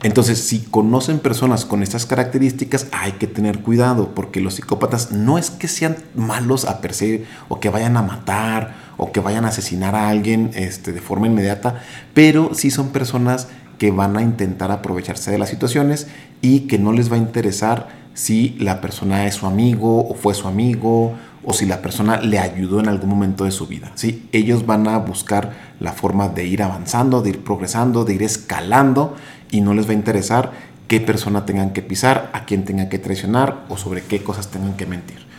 Entonces, 0.03 0.39
si 0.39 0.61
conocen 0.61 1.19
personas 1.19 1.67
con 1.67 1.83
estas 1.83 2.07
características, 2.07 2.87
hay 2.91 3.13
que 3.13 3.27
tener 3.27 3.61
cuidado, 3.61 4.15
porque 4.15 4.41
los 4.41 4.55
psicópatas 4.55 5.13
no 5.13 5.37
es 5.37 5.51
que 5.51 5.69
sean 5.69 5.97
malos 6.15 6.65
a 6.65 6.81
per 6.81 6.95
se 6.95 7.27
o 7.49 7.61
que 7.61 7.69
vayan 7.69 7.99
a 7.99 8.03
matar 8.03 8.90
o 9.01 9.13
que 9.13 9.21
vayan 9.21 9.47
a 9.47 9.49
asesinar 9.49 9.95
a 9.95 10.11
alguien 10.11 10.51
este, 10.55 10.93
de 10.93 11.01
forma 11.01 11.27
inmediata, 11.27 11.81
pero 12.13 12.51
sí 12.53 12.71
son 12.71 12.91
personas 12.91 13.49
que 13.79 13.91
van 13.91 14.19
a 14.19 14.23
intentar 14.23 14.71
aprovecharse 14.71 15.31
de 15.31 15.39
las 15.39 15.49
situaciones 15.49 16.07
y 16.43 16.61
que 16.61 16.79
no 16.79 16.93
les 16.93 17.11
va 17.11 17.17
a 17.17 17.19
interesar 17.19 17.89
si 18.13 18.51
la 18.59 18.83
persona 18.83 19.27
es 19.27 19.37
su 19.37 19.47
amigo 19.47 20.07
o 20.07 20.15
fue 20.15 20.35
su 20.35 20.47
amigo 20.47 21.15
o 21.43 21.55
si 21.55 21.65
la 21.65 21.81
persona 21.81 22.21
le 22.21 22.39
ayudó 22.39 22.79
en 22.79 22.89
algún 22.89 23.09
momento 23.09 23.45
de 23.45 23.53
su 23.53 23.67
vida. 23.67 23.91
¿sí? 23.95 24.29
Ellos 24.33 24.67
van 24.67 24.87
a 24.87 24.99
buscar 24.99 25.53
la 25.81 25.93
forma 25.93 26.29
de 26.29 26.45
ir 26.45 26.63
avanzando, 26.63 27.23
de 27.23 27.31
ir 27.31 27.43
progresando, 27.43 28.05
de 28.05 28.13
ir 28.13 28.23
escalando 28.23 29.17
y 29.51 29.63
no 29.63 29.73
les 29.73 29.87
va 29.87 29.93
a 29.93 29.95
interesar 29.95 30.53
qué 30.89 31.01
persona 31.01 31.47
tengan 31.47 31.73
que 31.73 31.81
pisar, 31.81 32.29
a 32.35 32.45
quién 32.45 32.67
tengan 32.67 32.91
que 32.91 32.99
traicionar 32.99 33.65
o 33.71 33.79
sobre 33.79 34.03
qué 34.03 34.23
cosas 34.23 34.49
tengan 34.49 34.77
que 34.77 34.85
mentir. 34.85 35.30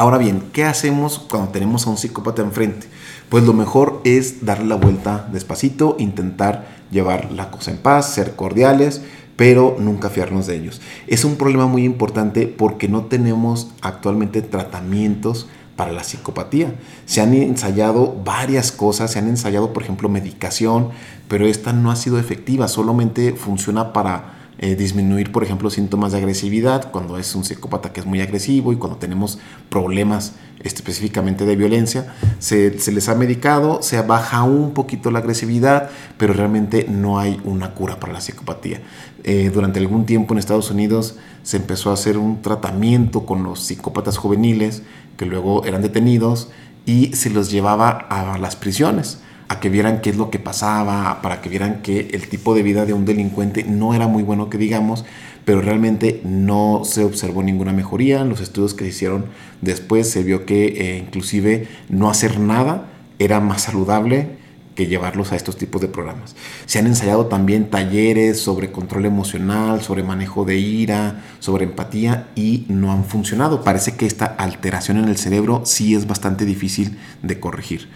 Ahora 0.00 0.16
bien, 0.16 0.44
¿qué 0.54 0.64
hacemos 0.64 1.18
cuando 1.18 1.50
tenemos 1.50 1.86
a 1.86 1.90
un 1.90 1.98
psicópata 1.98 2.40
enfrente? 2.40 2.86
Pues 3.28 3.44
lo 3.44 3.52
mejor 3.52 4.00
es 4.04 4.46
darle 4.46 4.64
la 4.64 4.76
vuelta 4.76 5.28
despacito, 5.30 5.96
intentar 5.98 6.68
llevar 6.90 7.30
la 7.32 7.50
cosa 7.50 7.70
en 7.70 7.76
paz, 7.76 8.14
ser 8.14 8.34
cordiales, 8.34 9.02
pero 9.36 9.76
nunca 9.78 10.08
fiarnos 10.08 10.46
de 10.46 10.56
ellos. 10.56 10.80
Es 11.06 11.26
un 11.26 11.36
problema 11.36 11.66
muy 11.66 11.84
importante 11.84 12.46
porque 12.46 12.88
no 12.88 13.04
tenemos 13.04 13.72
actualmente 13.82 14.40
tratamientos 14.40 15.48
para 15.76 15.92
la 15.92 16.02
psicopatía. 16.02 16.76
Se 17.04 17.20
han 17.20 17.34
ensayado 17.34 18.16
varias 18.24 18.72
cosas, 18.72 19.12
se 19.12 19.18
han 19.18 19.28
ensayado, 19.28 19.74
por 19.74 19.82
ejemplo, 19.82 20.08
medicación, 20.08 20.88
pero 21.28 21.46
esta 21.46 21.74
no 21.74 21.90
ha 21.90 21.96
sido 21.96 22.18
efectiva, 22.18 22.68
solamente 22.68 23.34
funciona 23.34 23.92
para 23.92 24.39
eh, 24.62 24.76
disminuir, 24.76 25.32
por 25.32 25.42
ejemplo, 25.42 25.70
síntomas 25.70 26.12
de 26.12 26.18
agresividad 26.18 26.90
cuando 26.90 27.16
es 27.16 27.34
un 27.34 27.44
psicópata 27.44 27.94
que 27.94 28.00
es 28.00 28.06
muy 28.06 28.20
agresivo 28.20 28.74
y 28.74 28.76
cuando 28.76 28.98
tenemos 28.98 29.38
problemas 29.70 30.34
específicamente 30.62 31.46
de 31.46 31.56
violencia, 31.56 32.14
se, 32.40 32.70
les 32.92 33.08
ha 33.08 33.14
medicado, 33.14 33.80
se 33.80 33.98
baja 34.02 34.42
un 34.42 34.74
poquito 34.74 35.10
la 35.10 35.20
agresividad, 35.20 35.88
pero 36.18 36.34
realmente 36.34 36.84
no 36.90 37.18
hay 37.18 37.40
una 37.44 37.72
cura 37.72 37.98
para 37.98 38.12
la 38.12 38.20
psicopatía. 38.20 38.82
Eh, 39.24 39.50
durante 39.50 39.78
algún 39.78 40.04
tiempo 40.04 40.34
en 40.34 40.38
Estados 40.38 40.70
Unidos 40.70 41.16
se 41.42 41.56
empezó 41.56 41.88
a 41.88 41.94
hacer 41.94 42.18
un 42.18 42.42
tratamiento 42.42 43.24
con 43.24 43.42
los 43.42 43.60
psicópatas 43.60 44.18
juveniles 44.18 44.82
que 45.16 45.24
luego 45.24 45.64
eran 45.64 45.80
detenidos 45.80 46.50
y 46.84 47.14
se 47.14 47.30
los 47.30 47.50
llevaba 47.50 47.88
a 47.88 48.36
las 48.36 48.56
prisiones 48.56 49.20
a 49.50 49.58
que 49.58 49.68
vieran 49.68 50.00
qué 50.00 50.10
es 50.10 50.16
lo 50.16 50.30
que 50.30 50.38
pasaba, 50.38 51.20
para 51.22 51.40
que 51.40 51.48
vieran 51.48 51.82
que 51.82 52.10
el 52.12 52.28
tipo 52.28 52.54
de 52.54 52.62
vida 52.62 52.86
de 52.86 52.92
un 52.92 53.04
delincuente 53.04 53.64
no 53.64 53.94
era 53.94 54.06
muy 54.06 54.22
bueno 54.22 54.48
que 54.48 54.58
digamos, 54.58 55.04
pero 55.44 55.60
realmente 55.60 56.20
no 56.22 56.82
se 56.84 57.02
observó 57.02 57.42
ninguna 57.42 57.72
mejoría. 57.72 58.20
En 58.20 58.28
los 58.28 58.40
estudios 58.40 58.74
que 58.74 58.84
se 58.84 58.90
hicieron 58.90 59.26
después 59.60 60.08
se 60.08 60.22
vio 60.22 60.46
que 60.46 60.66
eh, 60.66 60.98
inclusive 60.98 61.66
no 61.88 62.08
hacer 62.08 62.38
nada 62.38 62.90
era 63.18 63.40
más 63.40 63.62
saludable 63.62 64.38
que 64.76 64.86
llevarlos 64.86 65.32
a 65.32 65.36
estos 65.36 65.56
tipos 65.56 65.80
de 65.80 65.88
programas. 65.88 66.36
Se 66.66 66.78
han 66.78 66.86
ensayado 66.86 67.26
también 67.26 67.70
talleres 67.70 68.40
sobre 68.40 68.70
control 68.70 69.04
emocional, 69.04 69.82
sobre 69.82 70.04
manejo 70.04 70.44
de 70.44 70.58
ira, 70.58 71.24
sobre 71.40 71.64
empatía 71.64 72.28
y 72.36 72.66
no 72.68 72.92
han 72.92 73.02
funcionado. 73.02 73.64
Parece 73.64 73.96
que 73.96 74.06
esta 74.06 74.26
alteración 74.26 74.96
en 74.96 75.08
el 75.08 75.16
cerebro 75.16 75.62
sí 75.64 75.96
es 75.96 76.06
bastante 76.06 76.44
difícil 76.44 76.98
de 77.24 77.40
corregir 77.40 77.88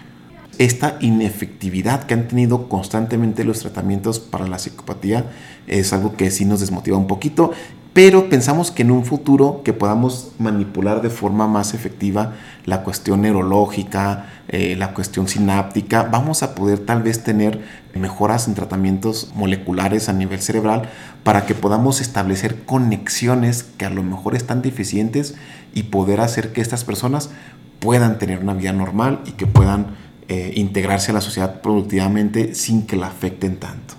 esta 0.59 0.97
inefectividad 1.01 2.05
que 2.05 2.15
han 2.15 2.29
tenido 2.29 2.69
constantemente 2.69 3.45
los 3.45 3.61
tratamientos 3.61 4.21
para 4.21 4.47
la 4.47 4.59
psicopatía 4.59 5.31
es 5.67 5.93
algo 5.93 6.17
que 6.17 6.31
sí 6.31 6.45
nos 6.45 6.61
desmotiva 6.61 6.97
un 6.97 7.07
poquito, 7.07 7.53
pero 7.95 8.29
pensamos 8.29 8.73
que 8.73 8.83
en 8.83 8.91
un 8.91 9.05
futuro 9.05 9.63
que 9.65 9.73
podamos 9.73 10.33
manipular 10.41 11.01
de 11.01 11.11
forma 11.11 11.47
más 11.47 11.75
efectiva 11.75 12.33
la 12.67 12.83
cuestión 12.83 13.23
neurológica, 13.23 14.27
eh, 14.49 14.75
la 14.77 14.93
cuestión 14.95 15.29
sináptica, 15.29 16.03
vamos 16.03 16.43
a 16.43 16.57
poder 16.57 16.81
tal 16.81 17.05
vez 17.05 17.23
tener 17.23 17.61
mejoras 17.95 18.49
en 18.49 18.55
tratamientos 18.55 19.31
moleculares 19.37 20.09
a 20.09 20.13
nivel 20.13 20.41
cerebral 20.41 20.89
para 21.23 21.47
que 21.47 21.55
podamos 21.55 22.01
establecer 22.01 22.65
conexiones 22.65 23.63
que 23.63 23.87
a 23.87 23.91
lo 23.91 24.03
mejor 24.03 24.35
están 24.35 24.61
deficientes 24.61 25.37
y 25.73 25.85
poder 25.85 26.21
hacer 26.21 26.53
que 26.53 26.61
estas 26.61 26.83
personas 26.83 27.31
puedan 27.79 28.19
tener 28.19 28.41
una 28.41 28.55
vida 28.55 28.73
normal 28.73 29.21
y 29.25 29.33
que 29.33 29.47
puedan 29.47 29.95
eh, 30.29 30.53
integrarse 30.57 31.11
a 31.11 31.15
la 31.15 31.21
sociedad 31.21 31.61
productivamente 31.61 32.55
sin 32.55 32.87
que 32.87 32.97
la 32.97 33.09
afecten 33.09 33.59
tanto. 33.59 33.95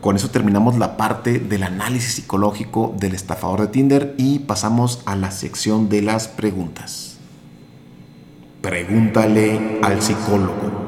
Con 0.00 0.14
eso 0.14 0.30
terminamos 0.30 0.78
la 0.78 0.96
parte 0.96 1.38
del 1.38 1.64
análisis 1.64 2.14
psicológico 2.14 2.94
del 2.98 3.14
estafador 3.14 3.62
de 3.62 3.66
Tinder 3.68 4.14
y 4.16 4.40
pasamos 4.40 5.02
a 5.06 5.16
la 5.16 5.30
sección 5.30 5.88
de 5.88 6.02
las 6.02 6.28
preguntas. 6.28 7.18
Pregúntale 8.60 9.80
al 9.82 10.00
psicólogo. 10.00 10.86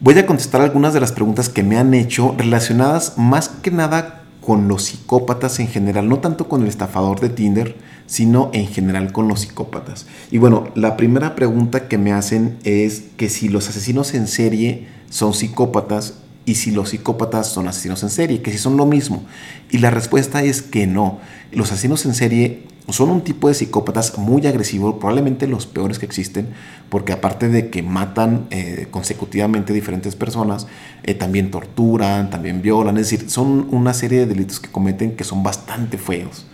Voy 0.00 0.18
a 0.18 0.26
contestar 0.26 0.60
algunas 0.60 0.92
de 0.92 1.00
las 1.00 1.12
preguntas 1.12 1.48
que 1.48 1.62
me 1.62 1.78
han 1.78 1.94
hecho 1.94 2.34
relacionadas 2.36 3.16
más 3.16 3.48
que 3.48 3.70
nada 3.70 4.21
con 4.42 4.68
los 4.68 4.84
psicópatas 4.84 5.60
en 5.60 5.68
general, 5.68 6.08
no 6.08 6.18
tanto 6.18 6.48
con 6.48 6.62
el 6.62 6.68
estafador 6.68 7.20
de 7.20 7.28
Tinder, 7.28 7.76
sino 8.06 8.50
en 8.52 8.66
general 8.66 9.12
con 9.12 9.28
los 9.28 9.40
psicópatas. 9.40 10.06
Y 10.30 10.38
bueno, 10.38 10.68
la 10.74 10.96
primera 10.96 11.34
pregunta 11.36 11.88
que 11.88 11.96
me 11.96 12.12
hacen 12.12 12.58
es 12.64 13.04
que 13.16 13.28
si 13.28 13.48
los 13.48 13.68
asesinos 13.68 14.14
en 14.14 14.26
serie 14.26 14.88
son 15.08 15.32
psicópatas 15.32 16.14
y 16.44 16.56
si 16.56 16.72
los 16.72 16.90
psicópatas 16.90 17.46
son 17.48 17.68
asesinos 17.68 18.02
en 18.02 18.10
serie, 18.10 18.42
que 18.42 18.50
si 18.50 18.58
son 18.58 18.76
lo 18.76 18.84
mismo. 18.84 19.22
Y 19.70 19.78
la 19.78 19.90
respuesta 19.90 20.42
es 20.42 20.60
que 20.60 20.88
no. 20.88 21.20
Los 21.52 21.70
asesinos 21.70 22.04
en 22.04 22.14
serie 22.14 22.66
son 22.88 23.10
un 23.10 23.22
tipo 23.22 23.48
de 23.48 23.54
psicópatas 23.54 24.18
muy 24.18 24.46
agresivo, 24.46 24.98
probablemente 24.98 25.46
los 25.46 25.66
peores 25.66 25.98
que 25.98 26.06
existen, 26.06 26.48
porque 26.88 27.12
aparte 27.12 27.48
de 27.48 27.70
que 27.70 27.82
matan 27.82 28.46
eh, 28.50 28.88
consecutivamente 28.90 29.72
diferentes 29.72 30.16
personas, 30.16 30.66
eh, 31.02 31.14
también 31.14 31.50
torturan, 31.50 32.30
también 32.30 32.62
violan, 32.62 32.96
es 32.96 33.10
decir, 33.10 33.30
son 33.30 33.68
una 33.70 33.94
serie 33.94 34.20
de 34.20 34.26
delitos 34.26 34.60
que 34.60 34.70
cometen 34.70 35.16
que 35.16 35.24
son 35.24 35.42
bastante 35.42 35.98
feos 35.98 36.46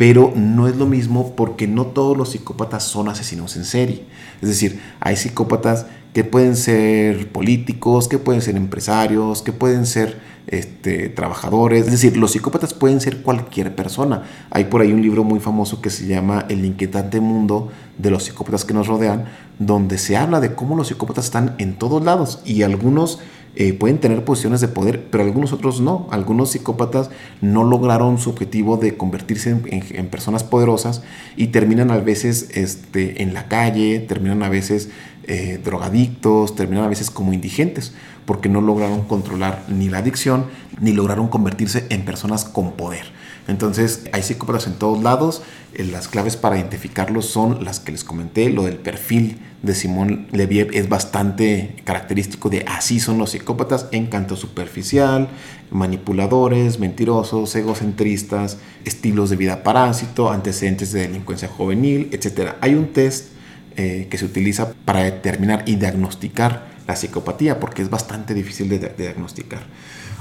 pero 0.00 0.32
no 0.34 0.66
es 0.66 0.76
lo 0.76 0.86
mismo 0.86 1.36
porque 1.36 1.66
no 1.66 1.84
todos 1.84 2.16
los 2.16 2.30
psicópatas 2.30 2.84
son 2.84 3.10
asesinos 3.10 3.54
en 3.58 3.66
serie. 3.66 4.06
Es 4.40 4.48
decir, 4.48 4.80
hay 4.98 5.14
psicópatas 5.14 5.84
que 6.14 6.24
pueden 6.24 6.56
ser 6.56 7.30
políticos, 7.30 8.08
que 8.08 8.16
pueden 8.16 8.40
ser 8.40 8.56
empresarios, 8.56 9.42
que 9.42 9.52
pueden 9.52 9.84
ser 9.84 10.18
este, 10.46 11.08
trabajadores. 11.08 11.86
Es 11.86 11.92
decir, 11.92 12.16
los 12.16 12.32
psicópatas 12.32 12.74
pueden 12.74 13.00
ser 13.00 13.22
cualquier 13.22 13.74
persona. 13.74 14.24
Hay 14.50 14.64
por 14.64 14.80
ahí 14.80 14.92
un 14.92 15.02
libro 15.02 15.24
muy 15.24 15.40
famoso 15.40 15.80
que 15.80 15.90
se 15.90 16.06
llama 16.06 16.46
El 16.48 16.64
inquietante 16.64 17.20
mundo 17.20 17.70
de 17.98 18.10
los 18.10 18.24
psicópatas 18.24 18.64
que 18.64 18.74
nos 18.74 18.86
rodean, 18.86 19.26
donde 19.58 19.98
se 19.98 20.16
habla 20.16 20.40
de 20.40 20.54
cómo 20.54 20.76
los 20.76 20.88
psicópatas 20.88 21.26
están 21.26 21.54
en 21.58 21.74
todos 21.74 22.02
lados 22.04 22.40
y 22.44 22.62
algunos 22.62 23.20
eh, 23.56 23.72
pueden 23.72 23.98
tener 23.98 24.24
posiciones 24.24 24.60
de 24.60 24.68
poder, 24.68 25.08
pero 25.10 25.24
algunos 25.24 25.52
otros 25.52 25.80
no. 25.80 26.06
Algunos 26.12 26.52
psicópatas 26.52 27.10
no 27.40 27.64
lograron 27.64 28.18
su 28.18 28.30
objetivo 28.30 28.76
de 28.76 28.96
convertirse 28.96 29.50
en, 29.66 30.06
personas 30.06 30.44
poderosas 30.44 31.02
y 31.36 31.48
terminan 31.48 31.90
a 31.90 31.98
veces 31.98 32.50
este, 32.54 33.22
en 33.22 33.34
la 33.34 33.48
calle, 33.48 33.98
terminan 33.98 34.44
a 34.44 34.48
veces 34.48 34.90
eh, 35.24 35.60
drogadictos, 35.62 36.54
terminan 36.54 36.84
a 36.84 36.88
veces 36.88 37.10
como 37.10 37.32
indigentes, 37.32 37.92
porque 38.24 38.48
no 38.48 38.60
lograron 38.60 39.02
controlar 39.02 39.64
ni 39.68 39.88
la 39.88 39.98
adicción, 39.98 40.46
ni 40.80 40.92
lograron 40.92 41.28
convertirse 41.28 41.86
en 41.90 42.04
personas 42.04 42.44
con 42.44 42.72
poder. 42.72 43.06
Entonces 43.48 44.04
hay 44.12 44.22
psicópatas 44.22 44.66
en 44.66 44.74
todos 44.74 45.02
lados. 45.02 45.42
Eh, 45.74 45.84
las 45.84 46.08
claves 46.08 46.36
para 46.36 46.56
identificarlos 46.56 47.26
son 47.26 47.64
las 47.64 47.80
que 47.80 47.92
les 47.92 48.04
comenté. 48.04 48.50
Lo 48.50 48.64
del 48.64 48.76
perfil 48.76 49.38
de 49.62 49.74
Simón 49.74 50.28
Leviev 50.30 50.70
es 50.72 50.88
bastante 50.88 51.76
característico 51.84 52.48
de 52.48 52.64
así 52.68 53.00
son 53.00 53.18
los 53.18 53.30
psicópatas. 53.30 53.88
Encanto 53.92 54.36
superficial, 54.36 55.28
manipuladores, 55.70 56.78
mentirosos, 56.78 57.54
egocentristas, 57.56 58.58
estilos 58.84 59.30
de 59.30 59.36
vida 59.36 59.62
parásito, 59.62 60.30
antecedentes 60.30 60.92
de 60.92 61.02
delincuencia 61.02 61.48
juvenil, 61.48 62.08
etc. 62.12 62.52
Hay 62.60 62.74
un 62.74 62.92
test 62.92 63.39
eh, 63.76 64.08
que 64.10 64.18
se 64.18 64.24
utiliza 64.24 64.72
para 64.84 65.02
determinar 65.04 65.62
y 65.66 65.76
diagnosticar 65.76 66.68
la 66.86 66.96
psicopatía 66.96 67.60
porque 67.60 67.82
es 67.82 67.90
bastante 67.90 68.34
difícil 68.34 68.68
de 68.68 68.92
diagnosticar. 68.96 69.60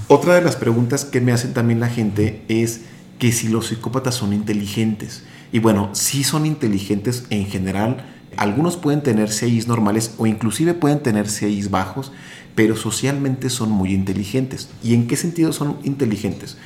Otra 0.08 0.34
de 0.36 0.42
las 0.42 0.56
preguntas 0.56 1.06
que 1.06 1.22
me 1.22 1.32
hacen 1.32 1.54
también 1.54 1.80
la 1.80 1.90
gente 1.90 2.42
es 2.48 2.82
que 3.20 3.32
si 3.32 3.50
los 3.50 3.68
psicópatas 3.68 4.16
son 4.16 4.34
inteligentes. 4.34 5.24
Y 5.52 5.60
bueno, 5.60 5.90
si 5.94 6.24
son 6.24 6.46
inteligentes 6.46 7.26
en 7.30 7.46
general. 7.46 8.06
Algunos 8.38 8.78
pueden 8.78 9.04
tener 9.04 9.30
CIs 9.30 9.68
normales 9.68 10.14
o 10.18 10.26
inclusive 10.26 10.74
pueden 10.74 11.02
tener 11.04 11.28
CIs 11.28 11.72
bajos, 11.72 12.12
pero 12.56 12.78
socialmente 12.78 13.50
son 13.50 13.70
muy 13.70 13.94
inteligentes. 13.94 14.70
¿Y 14.82 14.94
en 14.94 15.08
qué 15.08 15.18
sentido 15.18 15.52
son 15.52 15.78
inteligentes? 15.84 16.58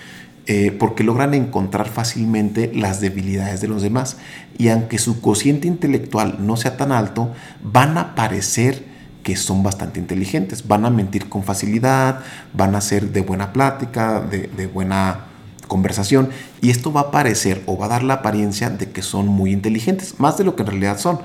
Eh, 0.45 0.75
porque 0.77 1.05
logran 1.05 1.33
encontrar 1.33 1.87
fácilmente 1.87 2.69
las 2.73 2.99
debilidades 2.99 3.61
de 3.61 3.69
los 3.69 3.81
demás. 3.81 4.17
Y 4.57 4.67
aunque 4.67 4.97
su 4.97 5.21
cociente 5.21 5.67
intelectual 5.67 6.45
no 6.45 6.57
sea 6.57 6.75
tan 6.75 6.91
alto, 6.91 7.31
van 7.63 7.97
a 7.97 8.13
parecer 8.13 8.83
que 9.23 9.37
son 9.37 9.63
bastante 9.63 9.99
inteligentes. 9.99 10.67
Van 10.67 10.85
a 10.85 10.89
mentir 10.89 11.29
con 11.29 11.43
facilidad, 11.43 12.19
van 12.53 12.75
a 12.75 12.81
ser 12.81 13.13
de 13.13 13.21
buena 13.21 13.53
plática, 13.53 14.19
de, 14.19 14.49
de 14.55 14.67
buena 14.67 15.27
conversación 15.67 16.29
y 16.61 16.69
esto 16.69 16.93
va 16.93 17.01
a 17.01 17.11
parecer 17.11 17.63
o 17.65 17.77
va 17.77 17.87
a 17.87 17.89
dar 17.89 18.03
la 18.03 18.15
apariencia 18.15 18.69
de 18.69 18.91
que 18.91 19.01
son 19.01 19.27
muy 19.27 19.51
inteligentes, 19.51 20.19
más 20.19 20.37
de 20.37 20.43
lo 20.43 20.55
que 20.55 20.61
en 20.61 20.67
realidad 20.67 20.99
son. 20.99 21.19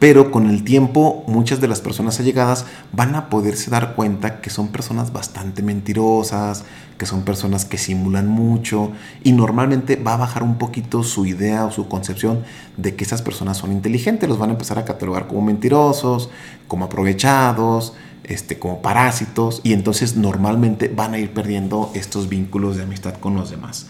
Pero 0.00 0.30
con 0.30 0.48
el 0.48 0.64
tiempo 0.64 1.24
muchas 1.28 1.60
de 1.60 1.68
las 1.68 1.82
personas 1.82 2.18
allegadas 2.18 2.64
van 2.90 3.14
a 3.14 3.28
poderse 3.28 3.70
dar 3.70 3.94
cuenta 3.94 4.40
que 4.40 4.48
son 4.48 4.68
personas 4.68 5.12
bastante 5.12 5.62
mentirosas, 5.62 6.64
que 6.96 7.04
son 7.04 7.22
personas 7.22 7.66
que 7.66 7.76
simulan 7.76 8.26
mucho 8.26 8.92
y 9.22 9.32
normalmente 9.32 9.96
va 9.96 10.14
a 10.14 10.16
bajar 10.16 10.42
un 10.42 10.56
poquito 10.56 11.02
su 11.02 11.26
idea 11.26 11.66
o 11.66 11.70
su 11.70 11.86
concepción 11.86 12.44
de 12.78 12.96
que 12.96 13.04
esas 13.04 13.20
personas 13.20 13.58
son 13.58 13.72
inteligentes. 13.72 14.26
Los 14.26 14.38
van 14.38 14.48
a 14.48 14.52
empezar 14.54 14.78
a 14.78 14.86
catalogar 14.86 15.26
como 15.26 15.42
mentirosos, 15.42 16.30
como 16.66 16.86
aprovechados, 16.86 17.92
este, 18.24 18.58
como 18.58 18.80
parásitos 18.80 19.60
y 19.64 19.74
entonces 19.74 20.16
normalmente 20.16 20.88
van 20.88 21.12
a 21.12 21.18
ir 21.18 21.34
perdiendo 21.34 21.90
estos 21.92 22.30
vínculos 22.30 22.76
de 22.76 22.84
amistad 22.84 23.16
con 23.16 23.34
los 23.34 23.50
demás. 23.50 23.86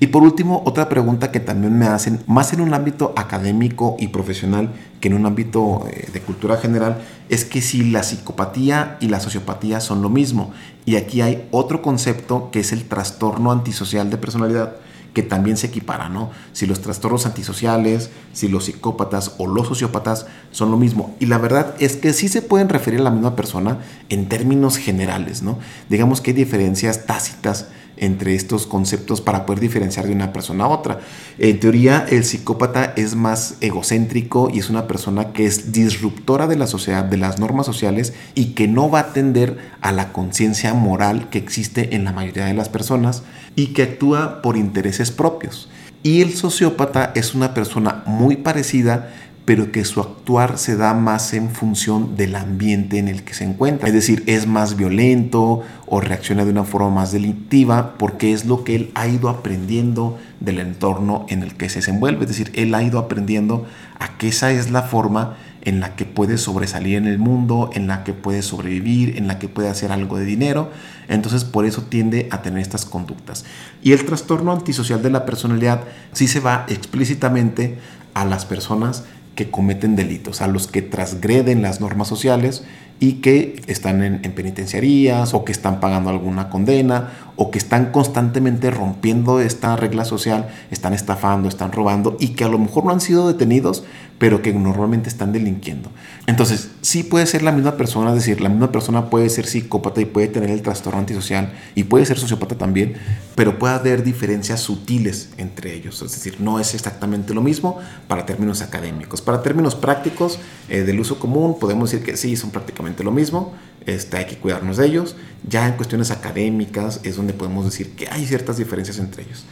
Y 0.00 0.08
por 0.08 0.22
último, 0.22 0.62
otra 0.64 0.88
pregunta 0.88 1.30
que 1.30 1.40
también 1.40 1.78
me 1.78 1.86
hacen, 1.86 2.20
más 2.26 2.52
en 2.52 2.60
un 2.60 2.74
ámbito 2.74 3.12
académico 3.16 3.96
y 3.98 4.08
profesional 4.08 4.70
que 5.00 5.08
en 5.08 5.14
un 5.14 5.26
ámbito 5.26 5.86
eh, 5.90 6.08
de 6.12 6.20
cultura 6.20 6.56
general, 6.56 7.02
es 7.28 7.44
que 7.44 7.62
si 7.62 7.90
la 7.90 8.02
psicopatía 8.02 8.96
y 9.00 9.08
la 9.08 9.20
sociopatía 9.20 9.80
son 9.80 10.02
lo 10.02 10.08
mismo. 10.08 10.52
Y 10.86 10.96
aquí 10.96 11.20
hay 11.20 11.46
otro 11.50 11.82
concepto 11.82 12.50
que 12.50 12.60
es 12.60 12.72
el 12.72 12.84
trastorno 12.84 13.52
antisocial 13.52 14.10
de 14.10 14.18
personalidad 14.18 14.76
que 15.14 15.22
también 15.22 15.56
se 15.56 15.66
equipara, 15.66 16.08
¿no? 16.08 16.30
Si 16.52 16.66
los 16.66 16.80
trastornos 16.80 17.26
antisociales, 17.26 18.10
si 18.32 18.48
los 18.48 18.64
psicópatas 18.64 19.34
o 19.38 19.46
los 19.46 19.68
sociópatas 19.68 20.26
son 20.50 20.70
lo 20.70 20.78
mismo. 20.78 21.14
Y 21.20 21.26
la 21.26 21.38
verdad 21.38 21.74
es 21.78 21.96
que 21.96 22.12
sí 22.12 22.28
se 22.28 22.42
pueden 22.42 22.68
referir 22.68 23.00
a 23.00 23.04
la 23.04 23.10
misma 23.10 23.36
persona 23.36 23.78
en 24.08 24.28
términos 24.28 24.78
generales, 24.78 25.42
¿no? 25.42 25.58
Digamos 25.88 26.20
que 26.20 26.30
hay 26.30 26.36
diferencias 26.36 27.06
tácitas 27.06 27.68
entre 27.96 28.34
estos 28.34 28.66
conceptos 28.66 29.20
para 29.20 29.46
poder 29.46 29.60
diferenciar 29.60 30.06
de 30.06 30.12
una 30.12 30.32
persona 30.32 30.64
a 30.64 30.68
otra. 30.68 31.00
En 31.38 31.60
teoría, 31.60 32.06
el 32.08 32.24
psicópata 32.24 32.92
es 32.96 33.14
más 33.14 33.56
egocéntrico 33.60 34.50
y 34.52 34.58
es 34.58 34.70
una 34.70 34.86
persona 34.86 35.32
que 35.32 35.46
es 35.46 35.72
disruptora 35.72 36.46
de 36.46 36.56
la 36.56 36.66
sociedad, 36.66 37.04
de 37.04 37.16
las 37.16 37.38
normas 37.38 37.66
sociales 37.66 38.12
y 38.34 38.54
que 38.54 38.68
no 38.68 38.90
va 38.90 39.00
a 39.00 39.02
atender 39.02 39.58
a 39.80 39.92
la 39.92 40.12
conciencia 40.12 40.74
moral 40.74 41.28
que 41.30 41.38
existe 41.38 41.94
en 41.94 42.04
la 42.04 42.12
mayoría 42.12 42.46
de 42.46 42.54
las 42.54 42.68
personas 42.68 43.22
y 43.56 43.68
que 43.68 43.82
actúa 43.82 44.42
por 44.42 44.56
intereses 44.56 45.10
propios. 45.10 45.68
Y 46.02 46.20
el 46.20 46.34
sociópata 46.34 47.12
es 47.14 47.34
una 47.34 47.54
persona 47.54 48.02
muy 48.06 48.36
parecida, 48.36 49.12
pero 49.52 49.70
que 49.70 49.84
su 49.84 50.00
actuar 50.00 50.56
se 50.56 50.78
da 50.78 50.94
más 50.94 51.34
en 51.34 51.50
función 51.50 52.16
del 52.16 52.36
ambiente 52.36 52.96
en 52.96 53.06
el 53.06 53.22
que 53.22 53.34
se 53.34 53.44
encuentra. 53.44 53.86
Es 53.86 53.92
decir, 53.92 54.22
es 54.24 54.46
más 54.46 54.78
violento 54.78 55.60
o 55.84 56.00
reacciona 56.00 56.46
de 56.46 56.52
una 56.52 56.64
forma 56.64 56.88
más 56.88 57.12
delictiva 57.12 57.98
porque 57.98 58.32
es 58.32 58.46
lo 58.46 58.64
que 58.64 58.74
él 58.74 58.90
ha 58.94 59.08
ido 59.08 59.28
aprendiendo 59.28 60.18
del 60.40 60.58
entorno 60.58 61.26
en 61.28 61.42
el 61.42 61.52
que 61.52 61.68
se 61.68 61.80
desenvuelve. 61.80 62.22
Es 62.22 62.28
decir, 62.28 62.50
él 62.54 62.74
ha 62.74 62.82
ido 62.82 62.98
aprendiendo 62.98 63.66
a 63.98 64.16
que 64.16 64.28
esa 64.28 64.50
es 64.52 64.70
la 64.70 64.84
forma 64.84 65.36
en 65.60 65.80
la 65.80 65.96
que 65.96 66.06
puede 66.06 66.38
sobresalir 66.38 66.96
en 66.96 67.06
el 67.06 67.18
mundo, 67.18 67.68
en 67.74 67.88
la 67.88 68.04
que 68.04 68.14
puede 68.14 68.40
sobrevivir, 68.40 69.18
en 69.18 69.26
la 69.26 69.38
que 69.38 69.50
puede 69.50 69.68
hacer 69.68 69.92
algo 69.92 70.16
de 70.16 70.24
dinero. 70.24 70.70
Entonces 71.10 71.44
por 71.44 71.66
eso 71.66 71.82
tiende 71.82 72.26
a 72.30 72.40
tener 72.40 72.62
estas 72.62 72.86
conductas. 72.86 73.44
Y 73.82 73.92
el 73.92 74.02
trastorno 74.06 74.50
antisocial 74.50 75.02
de 75.02 75.10
la 75.10 75.26
personalidad 75.26 75.82
sí 76.12 76.26
se 76.26 76.40
va 76.40 76.64
explícitamente 76.70 77.76
a 78.14 78.24
las 78.24 78.44
personas 78.44 79.04
que 79.34 79.50
cometen 79.50 79.96
delitos, 79.96 80.42
a 80.42 80.48
los 80.48 80.66
que 80.66 80.82
transgreden 80.82 81.62
las 81.62 81.80
normas 81.80 82.08
sociales 82.08 82.64
y 83.02 83.14
que 83.14 83.60
están 83.66 84.00
en, 84.04 84.20
penitenciarías 84.20 85.34
o 85.34 85.44
que 85.44 85.50
están 85.50 85.80
pagando 85.80 86.08
alguna 86.08 86.48
condena 86.50 87.10
o 87.34 87.50
que 87.50 87.58
están 87.58 87.90
constantemente 87.90 88.70
rompiendo 88.70 89.40
esta 89.40 89.74
regla 89.74 90.04
social, 90.04 90.48
están 90.70 90.92
estafando, 90.94 91.48
están 91.48 91.72
robando 91.72 92.16
y 92.20 92.28
que 92.28 92.44
a 92.44 92.48
lo 92.48 92.60
mejor 92.60 92.84
no 92.84 92.92
han 92.92 93.00
sido 93.00 93.26
detenidos, 93.26 93.82
pero 94.18 94.40
que 94.40 94.52
normalmente 94.52 95.08
están 95.08 95.32
delinquiendo. 95.32 95.90
Entonces, 96.28 96.70
sí 96.82 97.02
puede 97.02 97.26
ser 97.26 97.42
la 97.42 97.50
misma 97.50 97.76
persona, 97.76 98.10
es 98.10 98.16
decir, 98.16 98.40
la 98.40 98.48
misma 98.48 98.70
persona 98.70 99.10
puede 99.10 99.28
ser 99.30 99.46
psicópata 99.46 100.00
y 100.00 100.04
puede 100.04 100.28
tener 100.28 100.50
el 100.50 100.62
trastorno 100.62 101.00
antisocial 101.00 101.52
y 101.74 101.84
puede 101.84 102.06
ser 102.06 102.20
sociópata 102.20 102.56
también, 102.56 102.94
pero 103.34 103.58
puede 103.58 103.74
haber 103.74 104.04
diferencias 104.04 104.60
sutiles 104.60 105.30
entre 105.38 105.74
ellos. 105.74 106.02
Es 106.02 106.12
decir, 106.12 106.36
no 106.38 106.60
es 106.60 106.74
exactamente 106.74 107.34
lo 107.34 107.40
mismo 107.40 107.78
para 108.06 108.26
términos 108.26 108.62
académicos. 108.62 109.20
Para 109.22 109.42
términos 109.42 109.74
prácticos 109.74 110.38
eh, 110.68 110.82
del 110.82 111.00
uso 111.00 111.18
común, 111.18 111.58
podemos 111.58 111.90
decir 111.90 112.06
que 112.06 112.16
sí, 112.16 112.36
son 112.36 112.50
prácticamente 112.50 112.91
lo 113.00 113.10
mismo. 113.10 113.54
Este, 113.86 114.16
hay 114.16 114.26
que 114.26 114.36
cuidarnos 114.36 114.76
de 114.76 114.86
ellos. 114.86 115.16
Ya 115.48 115.66
en 115.66 115.74
cuestiones 115.74 116.10
académicas 116.10 117.00
es 117.02 117.16
donde 117.16 117.32
podemos 117.32 117.64
decir 117.64 117.96
que 117.96 118.08
hay 118.08 118.26
ciertas 118.26 118.58
diferencias 118.58 118.98
entre 118.98 119.24
ellos. 119.24 119.44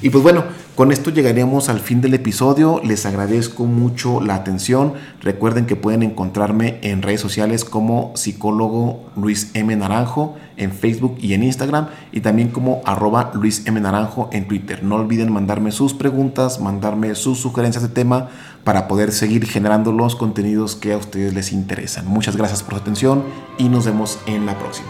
Y 0.00 0.10
pues 0.10 0.22
bueno, 0.22 0.44
con 0.76 0.92
esto 0.92 1.10
llegaríamos 1.10 1.68
al 1.68 1.80
fin 1.80 2.00
del 2.00 2.14
episodio. 2.14 2.80
Les 2.84 3.04
agradezco 3.04 3.64
mucho 3.64 4.20
la 4.20 4.36
atención. 4.36 4.92
Recuerden 5.20 5.66
que 5.66 5.74
pueden 5.74 6.04
encontrarme 6.04 6.78
en 6.82 7.02
redes 7.02 7.20
sociales 7.20 7.64
como 7.64 8.12
psicólogo 8.14 9.10
Luis 9.16 9.50
M. 9.54 9.74
Naranjo 9.74 10.36
en 10.56 10.70
Facebook 10.70 11.16
y 11.20 11.32
en 11.32 11.42
Instagram 11.42 11.88
y 12.12 12.20
también 12.20 12.50
como 12.50 12.80
arroba 12.84 13.32
Luis 13.34 13.66
M. 13.66 13.80
Naranjo 13.80 14.30
en 14.32 14.46
Twitter. 14.46 14.84
No 14.84 14.94
olviden 14.94 15.32
mandarme 15.32 15.72
sus 15.72 15.94
preguntas, 15.94 16.60
mandarme 16.60 17.16
sus 17.16 17.40
sugerencias 17.40 17.82
de 17.82 17.88
tema 17.88 18.28
para 18.64 18.88
poder 18.88 19.12
seguir 19.12 19.46
generando 19.46 19.92
los 19.92 20.16
contenidos 20.16 20.76
que 20.76 20.92
a 20.92 20.96
ustedes 20.98 21.34
les 21.34 21.52
interesan. 21.52 22.06
Muchas 22.06 22.36
gracias 22.36 22.62
por 22.62 22.74
su 22.74 22.80
atención 22.80 23.24
y 23.56 23.68
nos 23.68 23.86
vemos 23.86 24.18
en 24.26 24.46
la 24.46 24.58
próxima. 24.58 24.88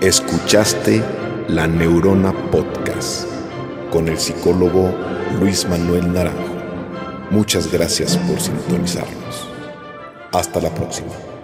Escuchaste 0.00 1.02
la 1.48 1.66
Neurona 1.66 2.32
Podcast 2.50 3.26
con 3.90 4.08
el 4.08 4.18
psicólogo 4.18 4.92
Luis 5.40 5.68
Manuel 5.68 6.12
Naranjo. 6.12 6.56
Muchas 7.30 7.72
gracias 7.72 8.16
por 8.16 8.40
sintonizarnos. 8.40 9.48
Hasta 10.32 10.60
la 10.60 10.74
próxima. 10.74 11.35